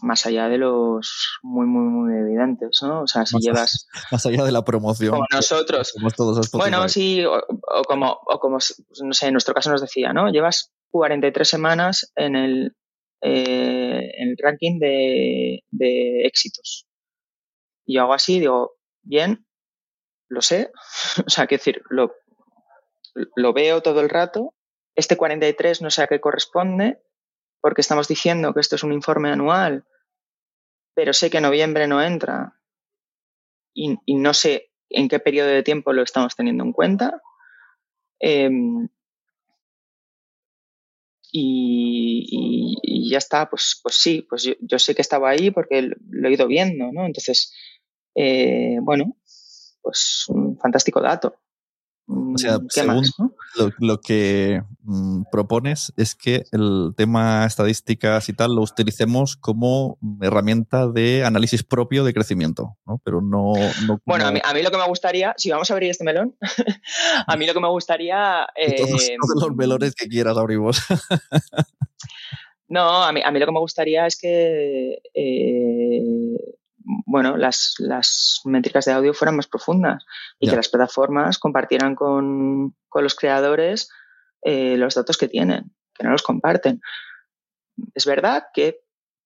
más 0.00 0.24
allá 0.24 0.48
de 0.48 0.56
los 0.56 1.40
muy, 1.42 1.66
muy, 1.66 1.84
muy 1.84 2.16
evidentes, 2.16 2.78
¿no? 2.80 3.02
O 3.02 3.06
sea, 3.06 3.26
si 3.26 3.34
más, 3.34 3.44
llevas... 3.44 3.88
Más 4.10 4.24
allá 4.24 4.44
de 4.44 4.52
la 4.52 4.64
promoción. 4.64 5.10
Como 5.10 5.26
nosotros. 5.30 5.92
Como 5.92 6.10
todos 6.10 6.50
bueno, 6.52 6.88
sí, 6.88 7.22
o, 7.22 7.34
o, 7.36 7.82
como, 7.82 8.18
o 8.24 8.40
como, 8.40 8.56
no 9.02 9.12
sé, 9.12 9.26
en 9.26 9.34
nuestro 9.34 9.52
caso 9.52 9.70
nos 9.70 9.82
decía, 9.82 10.14
¿no? 10.14 10.30
Llevas 10.30 10.72
43 10.90 11.46
semanas 11.46 12.10
en 12.16 12.34
el, 12.34 12.76
eh, 13.20 14.10
en 14.16 14.28
el 14.30 14.36
ranking 14.38 14.78
de, 14.78 15.64
de, 15.70 16.22
éxitos. 16.26 16.86
Y 17.84 17.94
yo 17.94 18.02
hago 18.02 18.14
así, 18.14 18.38
digo, 18.38 18.76
bien, 19.02 19.46
lo 20.28 20.42
sé, 20.42 20.70
o 21.26 21.30
sea, 21.30 21.46
quiero 21.46 21.60
decir, 21.60 21.82
lo, 21.90 22.14
lo 23.36 23.52
veo 23.52 23.82
todo 23.82 24.00
el 24.00 24.08
rato. 24.08 24.54
Este 24.94 25.16
43 25.16 25.82
no 25.82 25.90
sé 25.90 26.02
a 26.02 26.06
qué 26.06 26.20
corresponde, 26.20 27.00
porque 27.60 27.80
estamos 27.80 28.08
diciendo 28.08 28.52
que 28.54 28.60
esto 28.60 28.76
es 28.76 28.82
un 28.82 28.92
informe 28.92 29.30
anual, 29.30 29.84
pero 30.94 31.12
sé 31.12 31.30
que 31.30 31.40
noviembre 31.40 31.86
no 31.86 32.02
entra 32.02 32.60
y, 33.74 33.96
y 34.04 34.16
no 34.16 34.34
sé 34.34 34.72
en 34.90 35.08
qué 35.08 35.20
periodo 35.20 35.48
de 35.48 35.62
tiempo 35.62 35.92
lo 35.92 36.02
estamos 36.02 36.34
teniendo 36.34 36.64
en 36.64 36.72
cuenta. 36.72 37.22
Eh, 38.20 38.50
y, 41.30 42.76
y, 42.82 43.10
ya 43.10 43.18
está, 43.18 43.48
pues, 43.48 43.80
pues 43.82 43.96
sí, 43.96 44.26
pues 44.28 44.42
yo, 44.42 44.52
yo, 44.60 44.78
sé 44.78 44.94
que 44.94 45.02
estaba 45.02 45.30
ahí 45.30 45.50
porque 45.50 45.90
lo 46.10 46.28
he 46.28 46.32
ido 46.32 46.46
viendo, 46.46 46.90
¿no? 46.92 47.06
Entonces, 47.06 47.52
eh, 48.14 48.78
bueno, 48.82 49.16
pues 49.82 50.24
un 50.28 50.58
fantástico 50.58 51.00
dato. 51.00 51.36
O 52.10 52.38
sea, 52.38 52.58
según 52.70 52.96
más, 52.96 53.12
¿no? 53.18 53.34
lo, 53.56 53.70
lo, 53.80 54.00
que 54.00 54.62
mm, 54.82 55.24
propones 55.30 55.92
es 55.98 56.14
que 56.14 56.44
el 56.52 56.94
tema 56.96 57.44
estadísticas 57.44 58.30
y 58.30 58.32
tal 58.32 58.54
lo 58.54 58.62
utilicemos 58.62 59.36
como 59.36 59.98
herramienta 60.22 60.88
de 60.88 61.24
análisis 61.24 61.62
propio 61.64 62.04
de 62.04 62.14
crecimiento, 62.14 62.78
¿no? 62.86 62.98
Pero 63.04 63.20
no... 63.20 63.52
Bueno, 64.06 64.26
a 64.26 64.32
mí, 64.32 64.40
a 64.42 64.54
mí, 64.54 64.62
lo 64.62 64.70
que 64.70 64.78
me 64.78 64.86
gustaría, 64.86 65.34
si 65.36 65.50
vamos 65.50 65.70
a 65.70 65.74
abrir 65.74 65.90
este 65.90 66.04
melón, 66.04 66.34
a 67.26 67.36
mí 67.36 67.46
lo 67.46 67.52
que 67.52 67.60
me 67.60 67.68
gustaría... 67.68 68.46
Eh, 68.56 68.76
todos, 68.76 69.10
todos, 69.20 69.48
los 69.48 69.56
melones 69.56 69.94
que 69.94 70.08
quieras 70.08 70.38
abrimos. 70.38 70.80
no, 72.68 73.04
a 73.04 73.12
mí, 73.12 73.20
a 73.22 73.30
mí 73.30 73.38
lo 73.38 73.44
que 73.44 73.52
me 73.52 73.60
gustaría 73.60 74.06
es 74.06 74.18
que... 74.18 74.98
Eh, 75.12 76.56
bueno, 77.06 77.36
las, 77.36 77.74
las, 77.78 78.40
métricas 78.44 78.84
de 78.86 78.92
audio 78.92 79.12
fueran 79.12 79.36
más 79.36 79.46
profundas 79.46 80.04
y 80.38 80.46
yeah. 80.46 80.52
que 80.52 80.56
las 80.56 80.68
plataformas 80.68 81.38
compartieran 81.38 81.94
con, 81.94 82.74
con 82.88 83.02
los 83.02 83.14
creadores 83.14 83.90
eh, 84.42 84.76
los 84.76 84.94
datos 84.94 85.18
que 85.18 85.28
tienen, 85.28 85.72
que 85.94 86.04
no 86.04 86.10
los 86.10 86.22
comparten. 86.22 86.80
Es 87.94 88.06
verdad 88.06 88.44
que 88.54 88.80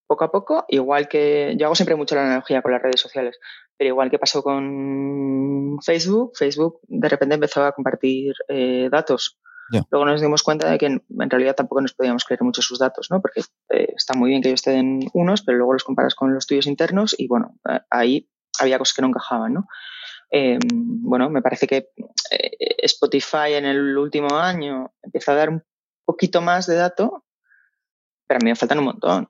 poco 0.07 0.25
a 0.25 0.33
poco, 0.33 0.65
igual 0.69 1.09
que 1.09 1.55
yo 1.57 1.67
hago 1.67 1.75
siempre 1.75 1.97
mucho 1.97 2.15
la 2.15 2.27
analogía 2.27 2.63
con 2.63 2.73
las 2.73 2.83
redes 2.83 3.01
sociales, 3.01 3.39
pero 3.79 3.89
igual 3.89 4.11
que 4.11 4.19
pasó 4.19 4.43
con 4.43 5.79
Facebook, 5.83 6.33
Facebook 6.37 6.81
de 6.83 7.09
repente 7.09 7.37
empezó 7.37 7.65
a 7.65 7.73
compartir 7.73 8.35
eh, 8.49 8.89
datos 8.91 9.39
Luego 9.91 10.05
nos 10.05 10.21
dimos 10.21 10.43
cuenta 10.43 10.71
de 10.71 10.79
que 10.79 10.87
en, 10.87 11.03
realidad 11.31 11.55
tampoco 11.55 11.81
nos 11.81 11.95
podíamos 11.95 12.25
creer 12.25 12.43
mucho 12.43 12.61
sus 12.61 12.79
datos, 12.79 13.09
¿no? 13.11 13.21
Porque 13.23 13.41
eh, 13.71 13.95
está 13.97 14.15
muy 14.15 14.31
bien 14.31 14.43
que 14.43 14.49
ellos 14.49 14.61
estén 14.61 15.01
unos, 15.15 15.43
pero 15.43 15.59
luego 15.59 15.73
los 15.73 15.85
comparas 15.85 16.15
con 16.15 16.35
los 16.35 16.47
tuyos 16.47 16.67
internos 16.67 17.15
y 17.17 17.27
bueno, 17.27 17.59
eh, 17.71 17.81
ahí 17.91 18.29
había 18.61 18.79
cosas 18.79 18.95
que 18.95 19.03
no 19.03 19.09
encajaban, 19.09 19.55
¿no? 19.55 19.67
Em, 20.31 20.59
bueno, 21.03 21.31
me 21.31 21.43
parece 21.43 21.67
que 21.67 21.89
eh, 22.31 22.77
Spotify 22.83 23.55
en 23.55 23.67
el 23.67 23.97
último 23.97 24.37
año 24.37 24.93
empieza 25.03 25.33
a 25.33 25.37
dar 25.37 25.51
un 25.51 25.63
poquito 26.05 26.41
más 26.41 26.67
de 26.67 26.77
dato, 26.77 27.25
pero 28.27 28.39
a 28.39 28.45
mí 28.45 28.51
me 28.51 28.57
faltan 28.57 28.79
un 28.79 28.85
montón. 28.87 29.29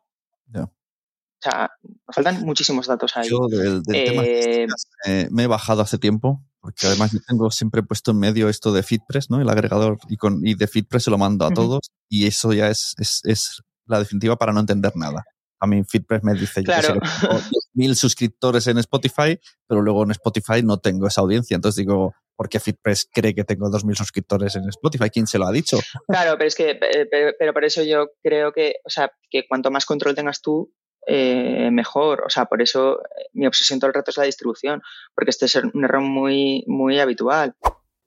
O 0.55 1.51
sea, 1.51 1.73
me 1.83 2.15
faltan 2.15 2.43
muchísimos 2.43 2.87
datos 2.87 3.17
ahí. 3.17 3.29
Yo 3.29 3.49
del, 3.49 3.83
tema 3.83 4.23
eh, 4.25 5.29
me 5.33 5.43
he 5.43 5.47
bajado 5.49 5.83
hace 5.83 5.99
tiempo, 5.99 6.41
porque 6.63 6.87
además 6.87 7.11
yo 7.11 7.19
tengo 7.27 7.51
siempre 7.51 7.83
puesto 7.83 8.13
en 8.13 8.21
medio 8.21 8.49
esto 8.49 8.73
de 8.73 8.85
FitPress, 8.85 9.31
¿no? 9.31 9.41
El 9.41 9.51
agregador 9.51 9.99
y, 10.09 10.17
con, 10.17 10.47
y 10.47 10.55
de 10.55 10.69
FitPress 10.69 11.05
se 11.05 11.11
lo 11.11 11.19
mando 11.19 11.45
a 11.45 11.51
todos 11.51 11.91
y 12.09 12.27
eso 12.27 12.53
ya 12.53 12.69
es, 12.69 12.95
es, 12.99 13.21
es, 13.25 13.63
la 13.87 13.99
definitiva 13.99 14.37
para 14.37 14.53
no 14.53 14.61
entender 14.61 14.93
nada. 14.95 15.25
A 15.59 15.67
mí 15.67 15.83
FitPress 15.85 16.23
me 16.23 16.35
dice 16.35 16.63
claro. 16.63 16.95
yo 16.95 17.01
mil 17.75 17.97
suscriptores 17.97 18.69
en 18.69 18.79
Spotify, 18.79 19.39
pero 19.67 19.83
luego 19.83 20.05
en 20.05 20.13
Spotify 20.13 20.63
no 20.63 20.79
tengo 20.79 21.09
esa 21.09 21.21
audiencia. 21.21 21.57
Entonces 21.57 21.85
digo, 21.85 22.15
¿por 22.37 22.49
qué 22.49 22.61
FitPress 22.61 23.09
cree 23.13 23.35
que 23.35 23.45
tengo 23.45 23.69
2.000 23.69 23.97
suscriptores 23.97 24.55
en 24.55 24.69
Spotify? 24.69 25.11
¿Quién 25.11 25.27
se 25.27 25.39
lo 25.39 25.47
ha 25.47 25.53
dicho? 25.53 25.79
Claro, 26.07 26.37
pero 26.39 26.49
es 26.49 26.55
que, 26.55 26.79
pero, 27.11 27.33
pero 27.39 27.53
por 27.53 27.65
eso 27.65 27.83
yo 27.83 28.07
creo 28.23 28.53
que, 28.53 28.77
o 28.85 28.91
sea, 28.91 29.11
que 29.29 29.47
cuanto 29.49 29.71
más 29.71 29.85
control 29.85 30.15
tengas 30.15 30.41
tú, 30.41 30.73
eh, 31.07 31.71
mejor. 31.71 32.23
O 32.27 32.31
sea, 32.31 32.47
por 32.47 32.63
eso 32.63 33.01
eh, 33.01 33.29
mi 33.33 33.47
obsesión 33.47 33.81
todo 33.81 33.89
el 33.89 33.95
rato 33.95 34.11
es 34.11 34.17
la 34.17 34.25
distribución, 34.25 34.83
porque 35.15 35.31
este 35.31 35.47
es 35.47 35.57
un 35.57 35.85
error 35.85 36.03
muy, 36.03 36.65
muy 36.67 36.99
habitual. 37.01 37.55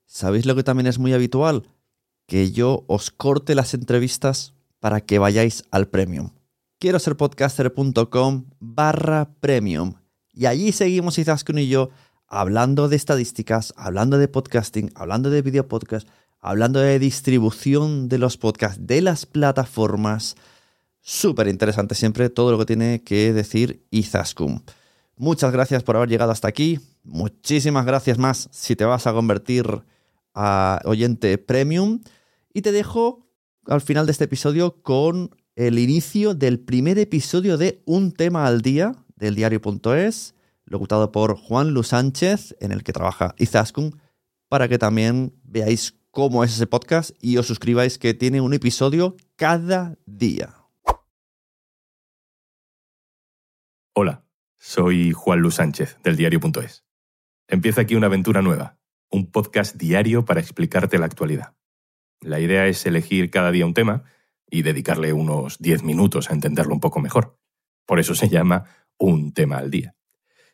¿Sabéis 0.06 0.46
lo 0.46 0.54
que 0.54 0.62
también 0.62 0.86
es 0.86 0.98
muy 0.98 1.12
habitual? 1.12 1.64
Que 2.26 2.52
yo 2.52 2.84
os 2.86 3.10
corte 3.10 3.54
las 3.54 3.74
entrevistas 3.74 4.54
para 4.80 5.00
que 5.00 5.18
vayáis 5.18 5.64
al 5.70 5.88
premium. 5.88 6.30
Quiero 6.78 6.98
ser 6.98 7.16
podcaster.com 7.16 8.46
barra 8.60 9.30
premium. 9.40 9.94
Y 10.32 10.46
allí 10.46 10.72
seguimos 10.72 11.18
Izaskun 11.18 11.58
y 11.58 11.68
yo 11.68 11.90
hablando 12.28 12.88
de 12.88 12.96
estadísticas, 12.96 13.72
hablando 13.76 14.18
de 14.18 14.28
podcasting, 14.28 14.92
hablando 14.94 15.30
de 15.30 15.42
video 15.42 15.68
podcast, 15.68 16.08
hablando 16.40 16.80
de 16.80 16.98
distribución 16.98 18.08
de 18.08 18.18
los 18.18 18.36
podcasts, 18.36 18.86
de 18.86 19.00
las 19.00 19.26
plataformas 19.26 20.36
súper 21.06 21.46
interesante 21.46 21.94
siempre 21.94 22.30
todo 22.30 22.50
lo 22.50 22.58
que 22.58 22.66
tiene 22.66 23.04
que 23.04 23.32
decir 23.32 23.86
Izaskun. 23.90 24.64
Muchas 25.16 25.52
gracias 25.52 25.84
por 25.84 25.96
haber 25.96 26.08
llegado 26.08 26.32
hasta 26.32 26.48
aquí. 26.48 26.80
Muchísimas 27.04 27.86
gracias 27.86 28.18
más 28.18 28.48
si 28.50 28.74
te 28.74 28.84
vas 28.84 29.06
a 29.06 29.12
convertir 29.12 29.84
a 30.34 30.80
oyente 30.84 31.38
premium. 31.38 32.00
Y 32.52 32.62
te 32.62 32.72
dejo 32.72 33.24
al 33.66 33.80
final 33.80 34.06
de 34.06 34.12
este 34.12 34.24
episodio 34.24 34.82
con 34.82 35.30
el 35.54 35.78
inicio 35.78 36.34
del 36.34 36.58
primer 36.58 36.98
episodio 36.98 37.56
de 37.56 37.82
Un 37.86 38.10
tema 38.10 38.44
al 38.46 38.60
día 38.60 38.92
del 39.14 39.36
diario.es, 39.36 40.34
locutado 40.64 41.12
por 41.12 41.36
Juan 41.36 41.70
Lu 41.70 41.84
Sánchez, 41.84 42.56
en 42.58 42.72
el 42.72 42.82
que 42.82 42.92
trabaja 42.92 43.36
Izaskun, 43.38 44.00
para 44.48 44.68
que 44.68 44.78
también 44.78 45.32
veáis 45.44 45.94
cómo 46.10 46.42
es 46.42 46.52
ese 46.52 46.66
podcast 46.66 47.10
y 47.20 47.36
os 47.36 47.46
suscribáis 47.46 47.96
que 47.96 48.12
tiene 48.12 48.40
un 48.40 48.54
episodio 48.54 49.14
cada 49.36 49.96
día. 50.04 50.55
Hola, 53.98 54.26
soy 54.58 55.12
Juan 55.12 55.40
Luis 55.40 55.54
Sánchez, 55.54 55.96
del 56.02 56.16
diario.es. 56.16 56.84
Empieza 57.48 57.80
aquí 57.80 57.94
una 57.94 58.08
aventura 58.08 58.42
nueva, 58.42 58.78
un 59.10 59.30
podcast 59.30 59.74
diario 59.74 60.26
para 60.26 60.38
explicarte 60.38 60.98
la 60.98 61.06
actualidad. 61.06 61.56
La 62.20 62.38
idea 62.38 62.66
es 62.66 62.84
elegir 62.84 63.30
cada 63.30 63.50
día 63.50 63.64
un 63.64 63.72
tema 63.72 64.04
y 64.50 64.60
dedicarle 64.60 65.14
unos 65.14 65.56
10 65.60 65.82
minutos 65.82 66.28
a 66.28 66.34
entenderlo 66.34 66.74
un 66.74 66.80
poco 66.80 67.00
mejor. 67.00 67.38
Por 67.86 67.98
eso 67.98 68.14
se 68.14 68.28
llama 68.28 68.64
Un 68.98 69.32
tema 69.32 69.56
al 69.56 69.70
día. 69.70 69.96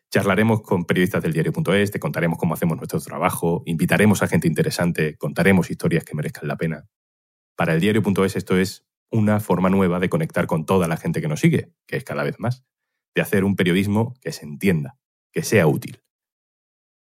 Charlaremos 0.09 0.63
con 0.63 0.85
periodistas 0.85 1.25
del 1.25 1.33
diario.es, 1.33 1.91
te 1.91 1.99
contaremos 1.99 2.39
cómo 2.39 2.55
hacemos 2.55 2.77
nuestro 2.77 3.01
trabajo, 3.01 3.65
invitaremos 3.67 4.23
a 4.23 4.29
gente 4.29 4.47
interesante, 4.47 5.17
contaremos 5.17 5.69
historias 5.69 6.05
que 6.05 6.15
merezcan 6.15 6.47
la 6.47 6.57
pena. 6.57 6.87
Para 7.57 7.75
el 7.75 7.81
diario.es 7.81 8.37
esto 8.37 8.57
es 8.57 8.87
una 9.11 9.41
forma 9.41 9.69
nueva 9.69 9.99
de 9.99 10.09
conectar 10.09 10.47
con 10.47 10.65
toda 10.65 10.87
la 10.87 10.97
gente 10.97 11.21
que 11.21 11.27
nos 11.27 11.41
sigue, 11.41 11.73
que 11.89 11.97
es 11.97 12.05
cada 12.05 12.23
vez 12.23 12.39
más 12.39 12.65
de 13.15 13.23
hacer 13.23 13.45
un 13.45 13.57
periodismo 13.57 14.15
que 14.21 14.33
se 14.33 14.45
entienda, 14.45 14.99
que 15.33 15.43
sea 15.43 15.67
útil. 15.67 16.03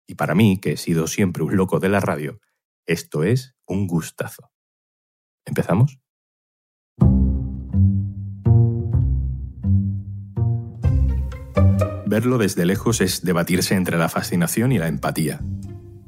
Y 0.07 0.15
para 0.15 0.35
mí, 0.35 0.59
que 0.59 0.73
he 0.73 0.77
sido 0.77 1.07
siempre 1.07 1.43
un 1.43 1.55
loco 1.55 1.79
de 1.79 1.89
la 1.89 1.99
radio, 1.99 2.39
esto 2.87 3.23
es 3.23 3.55
un 3.67 3.87
gustazo. 3.87 4.51
¿Empezamos? 5.45 5.99
Verlo 12.07 12.39
desde 12.39 12.65
lejos 12.65 13.01
es 13.01 13.21
debatirse 13.21 13.75
entre 13.75 13.99
la 13.99 14.09
fascinación 14.09 14.71
y 14.71 14.79
la 14.79 14.87
empatía. 14.87 15.39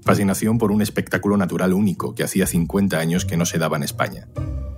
Fascinación 0.03 0.57
por 0.57 0.71
un 0.71 0.81
espectáculo 0.81 1.37
natural 1.37 1.73
único 1.73 2.15
que 2.15 2.23
hacía 2.23 2.47
50 2.47 2.97
años 2.97 3.23
que 3.23 3.37
no 3.37 3.45
se 3.45 3.59
daba 3.59 3.77
en 3.77 3.83
España. 3.83 4.27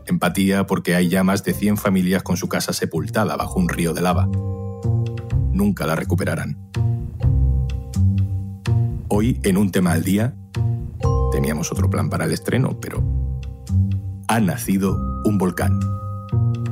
Empatía 0.06 0.66
porque 0.68 0.96
hay 0.96 1.08
ya 1.08 1.24
más 1.24 1.46
de 1.46 1.54
100 1.54 1.78
familias 1.78 2.24
con 2.24 2.36
su 2.36 2.50
casa 2.50 2.74
sepultada 2.74 3.38
bajo 3.38 3.58
un 3.58 3.70
río 3.70 3.94
de 3.94 4.02
lava 4.02 4.28
nunca 5.54 5.86
la 5.86 5.96
recuperarán. 5.96 6.58
Hoy, 9.08 9.40
en 9.44 9.58
un 9.58 9.72
tema 9.72 9.94
al 9.94 10.04
día, 10.04 10.36
teníamos 11.32 11.72
otro 11.72 11.90
plan 11.90 12.10
para 12.10 12.26
el 12.26 12.32
estreno, 12.32 12.80
pero 12.80 13.04
ha 14.28 14.40
nacido 14.40 14.98
un 15.24 15.38
volcán. 15.38 15.80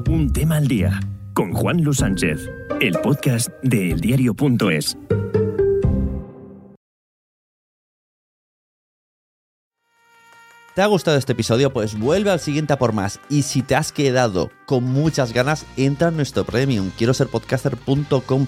Un 0.09 0.33
tema 0.33 0.57
al 0.57 0.67
día, 0.67 0.99
con 1.33 1.53
Juan 1.53 1.83
Luis 1.83 1.97
Sánchez, 1.97 2.49
el 2.81 2.93
podcast 2.99 3.49
de 3.61 3.91
eldiario.es. 3.91 4.97
¿Te 10.73 10.81
ha 10.81 10.87
gustado 10.87 11.17
este 11.17 11.33
episodio? 11.33 11.73
Pues 11.73 11.99
vuelve 11.99 12.31
al 12.31 12.39
siguiente 12.39 12.71
a 12.71 12.79
por 12.79 12.93
más. 12.93 13.19
Y 13.29 13.41
si 13.43 13.61
te 13.61 13.75
has 13.75 13.91
quedado 13.91 14.49
con 14.65 14.85
muchas 14.85 15.33
ganas, 15.33 15.65
entra 15.75 16.07
en 16.07 16.15
nuestro 16.15 16.45
premium. 16.45 16.91
Quiero 16.97 17.13
ser 17.13 17.27
podcaster.com 17.27 18.47